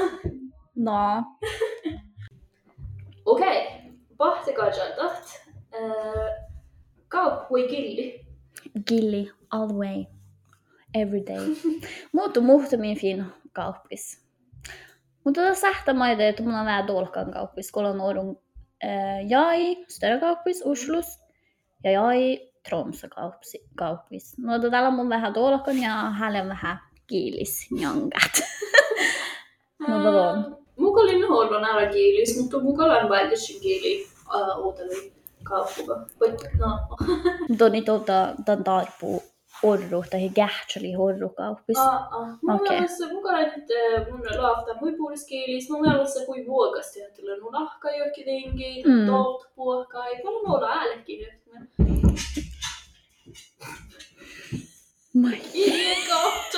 [0.75, 1.23] No.
[3.25, 3.67] Okei,
[4.17, 5.44] pahtikaa chatat.
[5.75, 6.45] Äh,
[7.07, 8.25] Kaup hui killi.
[8.87, 10.05] Gilli all the way.
[10.93, 11.55] Every day.
[12.13, 14.25] Muuttu muhtumin fin kauppis.
[15.23, 18.39] Mutta tota sähtämaita, että mulla on vähän dolkan kauppis, kun on orun
[18.83, 21.19] äh, jäi, större kauppis, Oslus,
[21.83, 23.07] ja jäi Tromsø
[23.75, 24.37] kauppis.
[24.37, 28.31] No täällä on mun vähän tuolakon ja hänellä on vähän kiilis njangat.
[29.87, 30.57] No, vadå?
[30.77, 34.07] Mulla oli nuorilla nära kiilis, mutta mulla on välillä kiili
[34.63, 35.14] uuteli
[35.49, 35.95] kauppuga.
[36.59, 36.67] No,
[37.57, 39.23] Toni tuota, tän taipuu
[39.63, 41.77] orru, tai kähtseli horru kauppis.
[41.77, 42.37] aa, aa.
[42.41, 42.77] Mulla Okei.
[42.77, 43.65] on se mulla nyt
[44.11, 45.69] mun laafta huipuuliskiilis.
[45.69, 49.05] Mun mielestä kui vuokasti, että tulee mun lahka jokin tinki, Mm.
[49.07, 51.41] tolt puokka, ei paljon muuta äällekin nyt.
[55.13, 55.41] Mai.
[55.53, 56.57] Ingen kautta.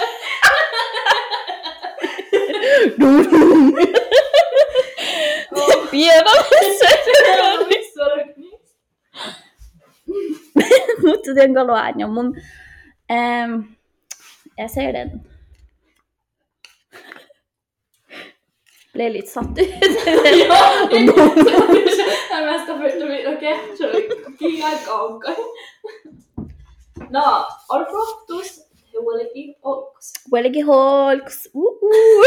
[5.91, 6.87] Pienamassa.
[11.01, 12.35] Mutta den galoan ja mun...
[13.09, 13.75] Ähm,
[14.55, 15.09] jag ser den.
[18.93, 19.69] Blev lite satt ut.
[22.31, 23.91] Jag mesta för att okej, så
[24.39, 25.35] kiga kaukka.
[27.09, 28.59] No, orfrohtus,
[28.93, 29.55] huolikin.
[30.29, 31.47] Kuitenkin holks.
[31.53, 32.25] Uh-uh.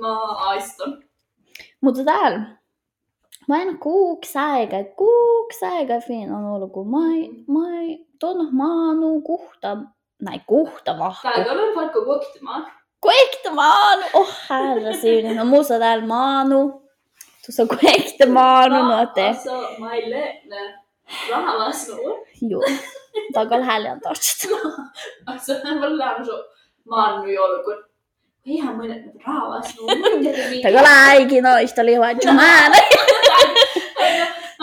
[0.00, 1.02] Mä aiston.
[1.80, 2.56] Mutta täällä
[3.48, 9.76] ma olen kuuks aega, kuuks aga viinanurgu, ma ei, ma ei toonud maanu kohta,
[10.32, 11.22] ei kohta vahva.
[11.22, 12.62] tähendab, ma olen pakku kohtumaa.
[13.00, 16.82] Kohtumaanu, oh härra Siim, no musta täällä maanu.
[17.46, 19.34] Tuossa kohtumaanu nuote.
[19.42, 20.42] Se maille
[21.30, 21.92] raha vastu.
[22.48, 22.62] Joo,
[23.32, 24.50] takal häljan tarvitset.
[25.42, 26.44] Se on vaan lämmö
[26.88, 27.84] maannu jolkun.
[28.44, 29.86] Ihan muinen raha vastu.
[30.62, 32.76] Takal äikin oista lihaa, että maana.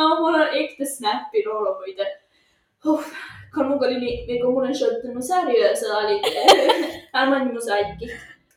[0.09, 2.07] No, mulla on äkta snappi roolo muuten.
[2.85, 3.03] Huh.
[3.55, 6.45] Kun mun oli niin, niin kun mun on shottunut seriöösä lite.
[7.13, 8.11] Hän mä minun säikki.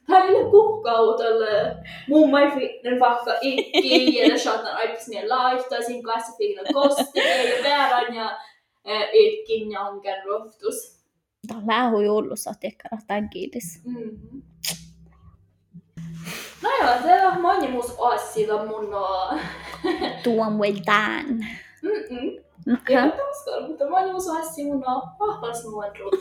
[0.09, 1.77] Hän oli kuhkautolle.
[2.09, 2.51] Mun mai
[2.85, 4.17] den vaikka ikki.
[4.17, 5.83] Ja shottan aikas niin laittaa.
[5.83, 7.19] Siinä kanssa fiina kosti.
[7.19, 8.39] Ja väärän ja
[9.13, 11.05] itkin janken rohtus.
[11.49, 13.63] Tää on lähu juhlussa, tiedätkö, tämän kiitos.
[13.85, 14.43] Mm-hmm.
[16.63, 19.41] No joo, täällä on moni muus asia mun on.
[20.23, 21.47] Tuon well done.
[21.83, 22.44] Mm-mm.
[22.88, 26.20] Ei ole taskalla, mutta moni muus asia mun on vahvas nuoruus.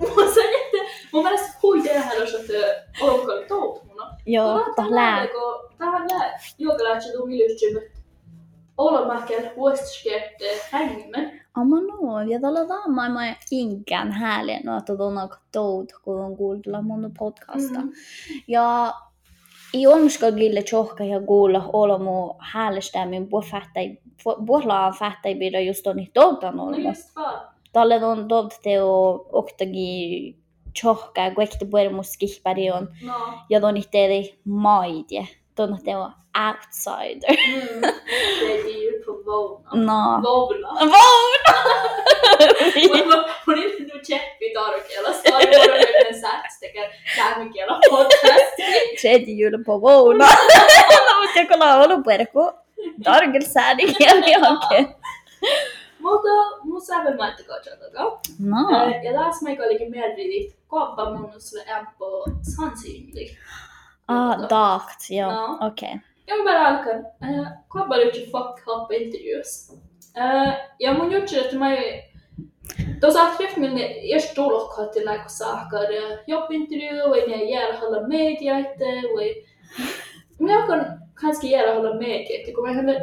[0.00, 4.08] Mun se jätte, mun mielestä hui tehdä, jos että onko oli tout mun on.
[4.26, 5.26] Joo, tää on lää.
[5.78, 6.40] Tää on lää.
[6.58, 8.00] Joka lähtee tuu milystyy, mutta
[8.78, 11.40] olla mäkään huostiskette hängimme.
[11.54, 16.36] Amma no, ja tällä taamma mä inkään häälien, no, että tuon aika tout, kun on
[16.36, 17.80] kuultu mun podcasta.
[17.80, 17.92] Mm.
[18.48, 18.94] Ja
[19.74, 23.98] i onska gille tjohka ja kuulla olomu häälestämin puofattai,
[24.46, 26.88] puolaa fattai pidä just on toutan No olmo.
[26.88, 27.40] just vaan.
[27.72, 30.36] Tälle on totteo oktagi
[30.80, 32.88] tjohka ja kuekti puermus kihpäri on.
[35.58, 35.62] No.
[35.62, 35.78] Ja ton ihteeri maidje.
[35.78, 37.36] Ton teo outsider.
[37.48, 37.80] Mm.
[38.40, 39.70] Det är ju på vågna.
[39.74, 40.22] No.
[40.22, 40.68] Vågna.
[40.68, 41.54] Vauna!
[43.46, 45.12] Mun ei nyt tseppi tarkella.
[45.12, 48.56] Sai mulla yhden säästäkään käännökielä podcast.
[49.00, 49.72] Tredje julen på.
[49.72, 50.26] No,
[51.22, 52.52] mutta joku laulu puerku.
[53.04, 54.94] Tarkel säädikin johonkin.
[55.98, 56.28] Mutta
[56.64, 58.18] mun sävel mä etteikö tjatakaan.
[58.38, 58.86] No.
[59.02, 62.04] Ja taas mä olikin miettinyt, kuoppa mun sulle ämpö
[62.56, 63.36] sansiimli.
[64.06, 65.10] Ah, dagt.
[65.10, 65.66] Ja, No.
[65.66, 66.00] okei.
[66.26, 67.06] Jag bara alkan.
[67.68, 69.72] Kuoppa oli yksi fuck up interviews.
[70.78, 71.76] Ja mun juttu, että mä
[73.00, 75.88] Tuossa träff min eerst tulokkaat till läkö saakar
[76.26, 79.20] jobbintervju och jag gärna hålla media inte och
[80.38, 83.02] men jag kan kanske gärna hålla media inte kun mä hän nyt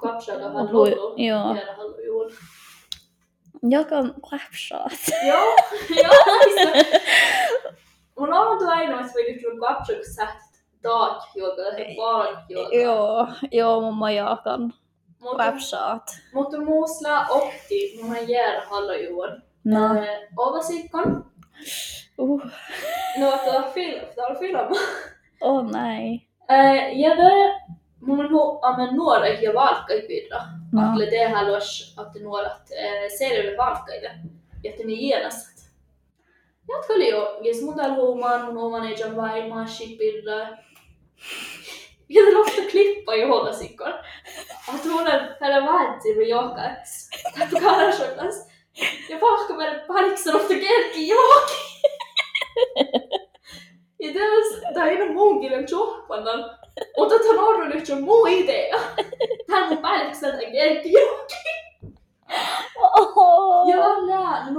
[0.00, 2.30] kapsalla gärna hålla juon.
[3.62, 4.92] Joka on clapshot.
[5.26, 5.56] Joo,
[6.02, 6.12] joo.
[8.18, 10.28] Mun on tuo ainoa, että voi nyt kapsalla kun sä
[10.82, 11.62] taat joka
[11.96, 12.74] vaan joka.
[12.76, 14.06] Joo, joo, mun mä
[15.20, 16.02] Mutta clapshot.
[16.34, 19.42] mutta muusla opti mun on gärna hålla juon.
[19.64, 19.80] No.
[20.36, 21.24] Ovasikon.
[22.18, 22.42] Uh.
[23.18, 24.58] No, tää on film, tää on film.
[25.40, 26.20] Oh nej.
[26.50, 27.60] Äh, ja det
[28.00, 30.40] mun on nu amen nuora ja valkkaipirra.
[30.72, 30.82] No.
[30.82, 34.10] Atle det haluais, että nuoret äh, selville valkkaille.
[34.64, 35.53] Ja että niin ienasat.
[36.68, 40.38] Jatka oli jo, jos mun täällä huomaan mun oman ejan vaimaa, shipirra.
[42.08, 43.92] Ja det låter klippa i hållasikon.
[44.68, 47.10] Att hon är här värdi med jokats.
[47.34, 48.48] Täpä karashokas.
[49.08, 51.80] Ja vaikka meidän paliksan ofta kerki johonkin.
[53.98, 56.58] Ja tässä, tää ei ole mun kielen tjohpannan.
[56.96, 58.80] Mutta tän on nyt jo muu idea.
[59.50, 61.94] Tän mun paliksan tää kerki johonkin.
[62.76, 63.68] Oh.
[63.70, 64.50] Jag lär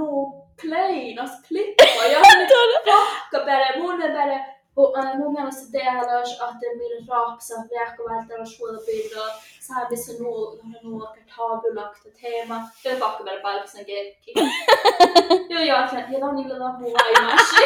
[0.56, 2.04] nog plain att klippa.
[2.12, 2.50] Jag har nyt
[2.92, 4.00] pakka bara, mun
[6.80, 9.28] mun rapsa verkkovälttävällä suodabilder,
[9.60, 11.02] så här blir så nog, nog
[11.36, 14.32] tabulagt teema, ja pakko vielä päälliksän kekki.
[15.50, 15.78] Joo, joo,
[16.10, 17.64] ja on niillä lampu vaimashi.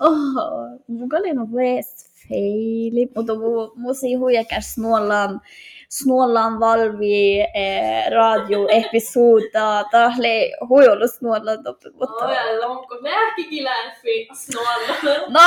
[0.00, 1.98] Oh, mulla oli no vest
[2.28, 5.40] feili, mutta mu, musi huijakas snålan,
[5.88, 9.84] Snålan valvi eh, radioepisoda.
[9.90, 12.26] Tahle huijolla snuollaan toppi, mutta...
[12.26, 15.22] Ojalla, onko nähkikin läpi snuollaan?
[15.28, 15.40] No!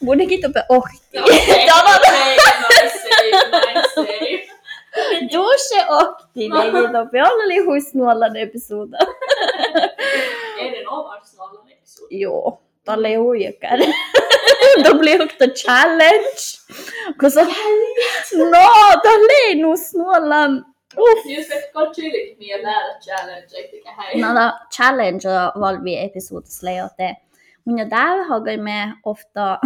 [0.00, 0.96] Munkin toppi no, ohti.
[1.12, 1.70] Niin ei.
[1.70, 2.00] on...
[5.32, 7.20] Dusche ohti, nekin toppi.
[7.20, 8.98] Alla oli huisnuollaan episoda.
[10.60, 12.06] Är det någon av snuollaan episoda?
[12.10, 12.60] Joo.
[12.84, 13.80] Talle huijakään.
[14.84, 16.40] Då blir högt en challenge.
[17.18, 17.44] Koska,
[18.36, 20.64] no, talle nu snålan.
[20.96, 21.26] Uff.
[21.26, 24.20] Just katsoilit niin nähdä challenge, eikä häi.
[24.20, 25.28] Nada challenge
[25.60, 27.16] valvi episodissa lejote.
[27.64, 29.58] Mun jo täällä hagaimme ofta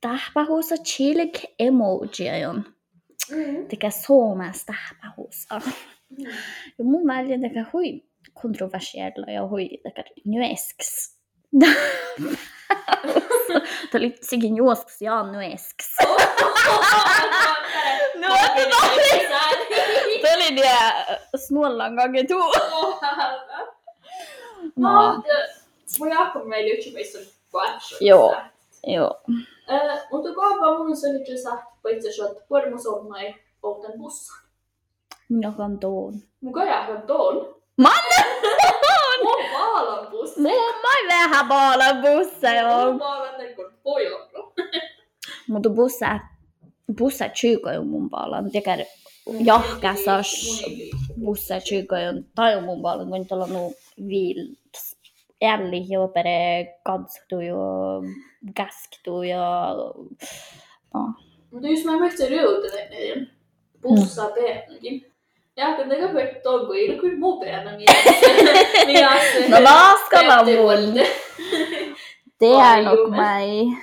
[0.00, 2.64] tähpähuusa chilik emojion.
[3.68, 5.60] Tekä suomas tähpähuusa.
[6.78, 8.02] Ja mun mielestä tekä hui
[8.42, 11.20] kontroversiella ja hui tekä nyesks.
[13.90, 15.96] Tämä oli sekin juosks ja nyesks.
[18.20, 18.28] No,
[20.22, 22.42] Tämä oli det snålan gånger två.
[24.76, 25.22] No,
[25.98, 27.96] mun jakko meillä yksi meistä on katso.
[28.00, 28.36] Joo.
[28.86, 29.20] Joo.
[30.10, 31.50] Mutta kaapa mun se nyt sä
[31.82, 34.32] paitsi että pormus on mai outan bussa.
[35.28, 36.14] Minä kantoon.
[36.40, 37.59] Mun kajakan ton.
[37.84, 38.20] Manne!
[39.24, 40.40] Mun paalan bussa.
[40.40, 42.98] Mumma vähän baala bussa Mun joo.
[42.98, 44.52] paalan teikon pojollo.
[45.50, 46.18] Mutta bussa,
[46.98, 48.50] bussa tjugo jo mun baalan.
[48.50, 48.84] Tekär
[49.44, 50.30] jahkäsas
[51.24, 53.10] bussa tjugo jo taju mun baalan.
[53.10, 53.72] Kun tuolla nu
[54.08, 54.56] viil
[55.42, 58.02] älli jo pere kansku jo
[58.56, 59.74] gasktu ja
[60.94, 61.12] no.
[61.50, 63.30] Mutta jos mä möchte röuta niiden
[63.82, 65.09] bussa peenakin.
[65.60, 67.88] Ja kun teka för toggo i det muu peena niin
[69.50, 69.60] No
[70.56, 70.94] mun.
[72.38, 73.76] Det är nog mig.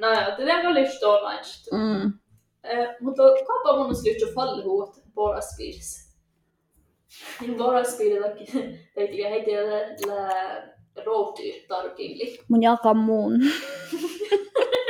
[0.00, 1.44] No joo, det där var lite online.
[1.72, 2.12] Mm.
[3.00, 6.12] Mutta kaapa mun olisi lyhtsä fallihuut poraspiirissä.
[7.40, 8.46] Niin poraspiirillakin
[8.94, 9.50] teitikö heitä
[10.06, 10.32] lä
[11.04, 12.38] roadtyr tarkimli.
[12.48, 13.40] Mun jakaa muun.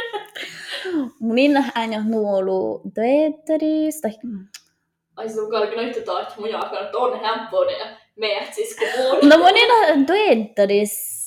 [1.20, 4.12] mun inna hän on nuolu teetteris tai
[5.16, 8.88] Ai se on kalkin yhtä taas mun jakan, että on hämpöinen ja meät siis kun
[8.98, 9.30] mun.
[9.30, 11.22] No mun inna teetteris.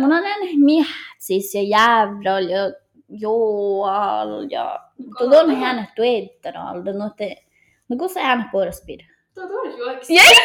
[0.00, 2.72] Mun on en mietsis ja jävral ja
[3.08, 4.80] joal ja
[5.18, 6.82] Tuo on hän teetteral.
[6.82, 7.36] No te
[7.88, 8.98] No kun se hän poraspir.
[9.34, 10.14] Tuo on ju oikeesti.
[10.14, 10.38] Yes!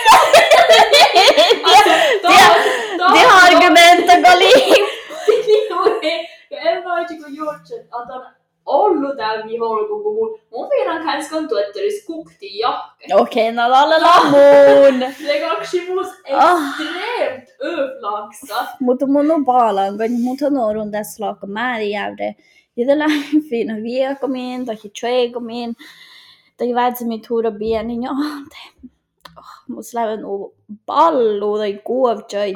[2.22, 4.52] Tuo Det har argumenta gali.
[6.52, 8.26] Ja en mä oisin kun juotsen, että on
[8.66, 13.16] ollut täällä viholla, kun mun, mun viinan kanssa kontu, että olisi kukti jahke.
[13.16, 15.00] Okei, no alla la mun.
[15.00, 16.80] Det är också mus Ah.
[16.82, 18.66] extremt överlagsa.
[18.80, 22.36] Mutta mun on paalan, kun mut on orun tässä laakka määrin jävde.
[22.78, 23.06] Idellä
[23.50, 25.76] fina viikomiin, tai treigomiin,
[26.58, 28.10] tai väitsemmin tuura bienin, ja
[28.50, 28.88] te.
[29.68, 30.54] Mut slävän u
[30.86, 32.54] pallu tai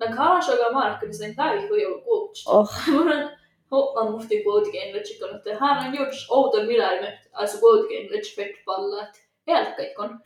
[0.00, 2.28] Men kanske jag märker det sen där hur jag går.
[2.46, 3.28] Oh, Mun
[3.70, 9.08] hoppan muhti kuitenkin nyt kun että hän on just outo miläimet, alltså kuitenkin nyt fettballat.
[9.46, 10.20] Elkkaikon.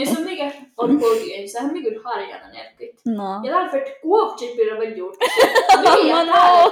[0.00, 3.00] Ja se mikä on kuitenkin, sehän mikä harjana elkkait.
[3.04, 3.40] no.
[3.44, 4.98] Ja därför att kuovtsit blir väl.
[4.98, 5.12] No,
[5.94, 6.70] Niin, no.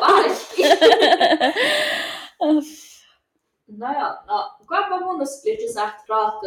[3.78, 6.42] Naja, no, kuinka mun olisi lite sagt pratat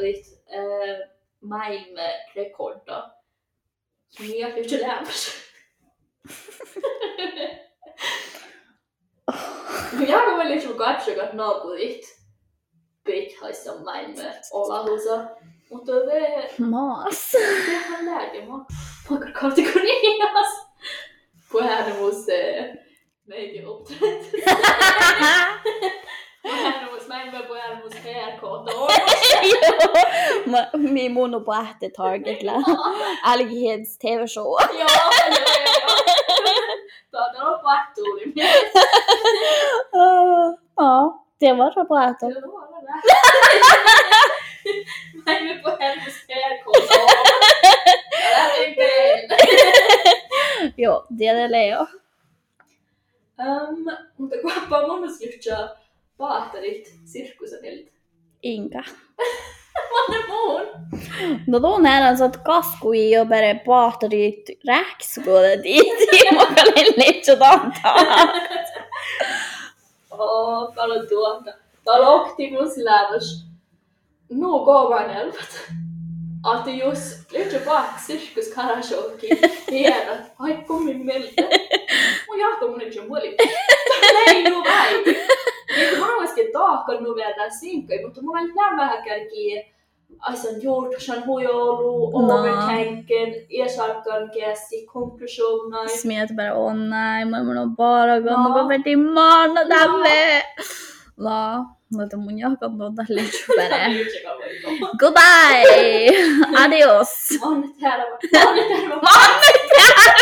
[0.54, 1.08] äh,
[1.40, 3.12] maailmanrekorda.
[4.10, 5.34] Som jag lite lämnas.
[10.08, 12.22] Jag kommer liksom katsoa, että naapurit
[13.06, 15.30] pithaissa maailman olahusa.
[15.72, 17.32] Mutta det, Mas.
[17.32, 18.48] det har lärt mig
[19.10, 20.32] många kategorier.
[21.52, 21.94] På här
[27.02, 27.48] måste meidän uppträtt.
[27.48, 28.72] På här måste maailman på här måste PR-kåta.
[30.46, 32.64] Ma- Mi mun on pähte targetla.
[33.34, 34.56] Älgiheads TV-show.
[34.60, 34.88] Ja, ja,
[35.66, 35.88] ja.
[37.12, 38.34] Tuota on pattuuli.
[40.76, 42.16] Ja, det var så bra.
[42.20, 42.32] Det var
[42.82, 43.02] det.
[45.26, 46.94] Maailman på måste PR-kåta.
[48.58, 49.30] Det är grej.
[50.78, 51.88] Joo, det Leo.
[53.42, 55.26] Um, mutta kuinka mun olisi
[56.22, 57.92] lyhtsää paahtarit sirkusanilta?
[58.44, 58.84] Inga.
[60.10, 60.62] Mä muun.
[61.48, 68.34] No tuon hän saat kaskui jo pere pahtorit räkskuudet iti, mutta lellit antaa.
[70.20, 71.54] Oo, kalu tuota.
[71.86, 73.46] Täällä Optimus lämmös.
[74.30, 75.72] Nu går man elvat.
[76.44, 79.30] Att det just lite bak sirkus karashoki.
[79.72, 80.16] Hieno.
[80.40, 81.42] Ai kummin meltä.
[82.28, 83.36] Mun jahko mun nyt jo muoli.
[84.28, 85.16] Ei nu vai.
[85.82, 89.64] Niin mun olisikin taakka nu vielä sinkkoi, mutta mun on ihan vähän kärkiä.
[90.20, 92.40] Aisan juurtusan hujoulu, No.
[92.40, 95.90] overtanken, esarkan käsi, konklusioner.
[95.90, 100.44] Smet bara, åh nej, mä mun bara gonna gå över till imorgon och tämme.
[101.18, 101.66] No,
[101.98, 103.88] mutta mun jahkan tuota liittypere.
[105.00, 106.10] Goodbye!
[106.64, 107.30] Adios!
[107.46, 108.06] Mannet täällä.
[109.02, 110.14] Mannet täällä.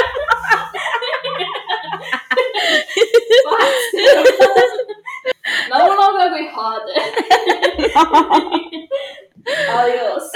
[3.46, 4.79] No
[6.34, 6.94] on vielä kuin haate.
[9.74, 10.32] Adios.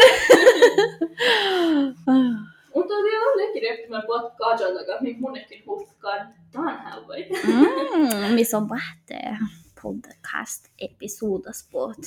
[2.76, 6.34] Mutta joo, lekin efter man på att kaja daga, min monekin hutkaan.
[6.52, 7.26] Tän här vai.
[7.44, 9.38] Mm, missä on pähtee
[9.82, 11.98] podcast-episodaspot.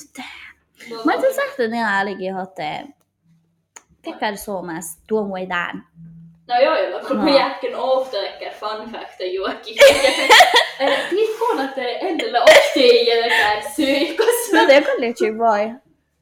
[1.05, 2.87] Mä ajattelin sagt att ni ärligen hade
[4.01, 5.83] Tekar Suomessa tuon voidaan.
[6.47, 7.17] No joo, joo, kun
[7.71, 7.93] No.
[7.93, 9.75] ofta lekker fun fact juokin.
[10.79, 14.51] Että endellä ohtiin jäkään syykos.
[14.53, 15.71] No det kan lite voi.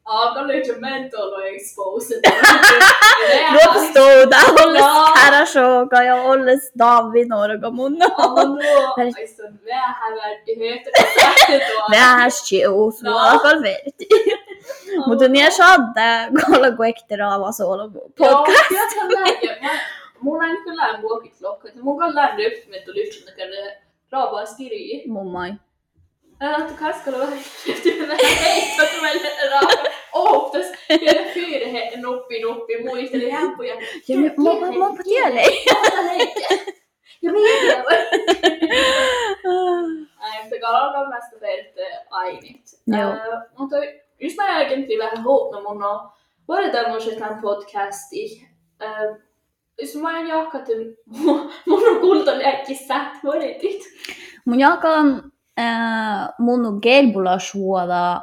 [0.05, 2.21] Aika lite mental och exposed.
[3.53, 5.07] Då förstod jag Olles No.
[5.15, 7.97] Karashoka ja Olles David Norga mun.
[7.99, 9.13] Vähän
[9.65, 11.84] vähävätti höhtöä.
[11.91, 13.11] Vähän chius, No.
[13.11, 14.07] mulla on verti.
[15.07, 18.71] Mutta niin shadda kolla kuekti raava solo podcast.
[18.71, 19.69] Joo, jag kan
[20.26, 20.32] lägga.
[20.32, 21.69] Mun on kyllä lämmin vuokit lokka.
[21.76, 21.97] Mun
[22.45, 23.78] upp med att lyssna kan det
[24.11, 25.03] raabaa skiri.
[25.07, 25.53] Mummai.
[26.41, 27.39] Että kaskalla vähän
[28.41, 29.91] heittot välillä raabaa.
[30.13, 30.65] Ooftas.
[30.89, 33.76] Ja ne fyra he nuppi nuppi muisteli hämpuja.
[34.07, 35.41] Ja mamma mamma tielle.
[37.21, 37.84] Ja mitä
[40.19, 41.09] Nej, mutta kalalla
[41.41, 41.76] väldigt
[42.09, 42.65] ainigt.
[42.88, 43.09] Joo.
[43.09, 43.76] Uh, mutta
[44.19, 45.82] just mä egentlig vähän med mun
[46.71, 48.47] där med tämän podcasti.
[48.82, 49.17] Uh,
[49.82, 50.73] jos mä en jakaa, että
[51.67, 53.84] mun on kultaläkki sät varit.
[54.45, 58.21] Mun jakan äh, mun gelbula suoda,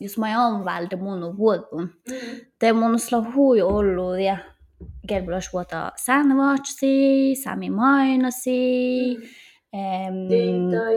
[0.00, 1.90] jos mä oon vältä mun vuodun.
[2.08, 2.40] Mm.
[2.58, 4.36] Te mun sla hui ollut ja
[5.08, 9.16] gelbula suoda säännövaatsi, sami mainasi,
[9.74, 10.30] ähm,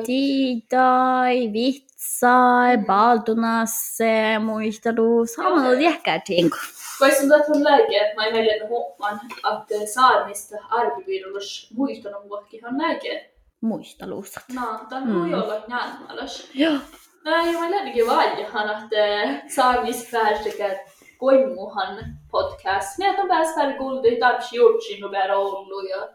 [0.06, 1.54] Tiitai.
[1.54, 6.58] vitsai, baldunasse, muistelu, samalla jäkkää tinku.
[7.00, 13.34] Vai sun tuot läke, mä en meidän huomaan, että saarmista arviviidullus muistanut vuokkihan läke.
[13.62, 14.44] Muistelusat.
[14.54, 15.20] No, tämän Mm.
[15.20, 16.50] voi olla nähmäläs.
[16.54, 16.78] Joo.
[17.26, 20.78] Nej, mä lähdenkin valjahan, että saamisfärsikät
[21.18, 22.98] koimuhan podcast.
[22.98, 26.10] Niin, että on pääs pär kulti, tapsi jutsin, on pär ollut ja...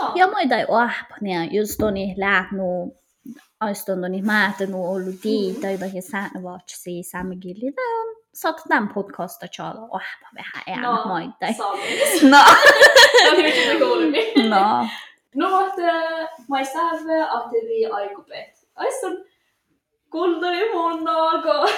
[0.00, 2.96] No, Ja muita ei ahpania, just toni lähnu,
[3.60, 7.72] aiston toni määtänu ollut tiitä, jotakin säännövaatsi säämikilli.
[7.72, 7.84] Tää
[8.30, 11.52] on, saat tämän podcasta chala ahpa vähän ään no, muita.
[11.58, 12.22] saamis.
[12.30, 12.38] No,
[13.24, 14.32] Jag vet inte kuulemi.
[14.48, 14.86] no.
[15.34, 15.82] No, että
[16.48, 18.68] mä ei sähve, että vi aikupet.
[18.76, 19.24] Aiston
[20.10, 21.68] kuldari mun naako.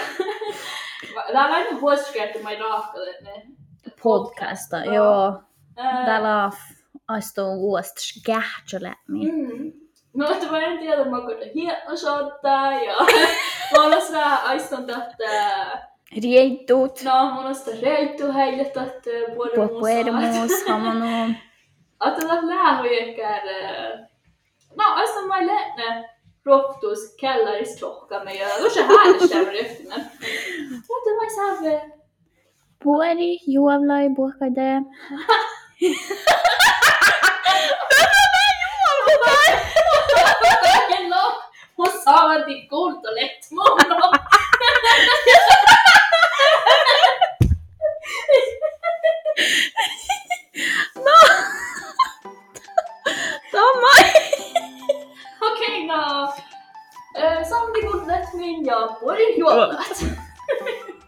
[1.33, 3.43] Tää on aina huoska, että mä ei raahkale ne.
[4.03, 4.95] Podcasta, Joo.
[4.95, 5.43] joo.
[5.77, 6.51] Ää, Täällä
[7.09, 8.95] aiston uosta skähtsöle.
[9.09, 9.73] Mm.
[10.17, 12.97] No, että mä en tiedä, mä koitan hieno shottaa ja
[13.77, 15.89] mä olen sitä aiston tätä,
[18.35, 21.35] Heille tätä vuoden puermus, hamonu.
[21.99, 23.43] Att det var lärojekkär,
[24.77, 26.09] no aiston mä lenne
[26.47, 30.01] roptus kellaris klocka med jag, och så här stämmer efter men.
[30.89, 31.81] Mutta mä saamme.
[32.83, 34.85] Pueri, juovlai, buokade.
[40.91, 41.25] Hello,
[41.77, 43.79] mun saavan till kulta lätt mun.
[50.97, 51.19] no.
[53.53, 53.99] Tamam.
[55.43, 56.35] okay now.
[57.17, 58.97] Uh, somebody would let me know.
[59.01, 60.99] What do you want?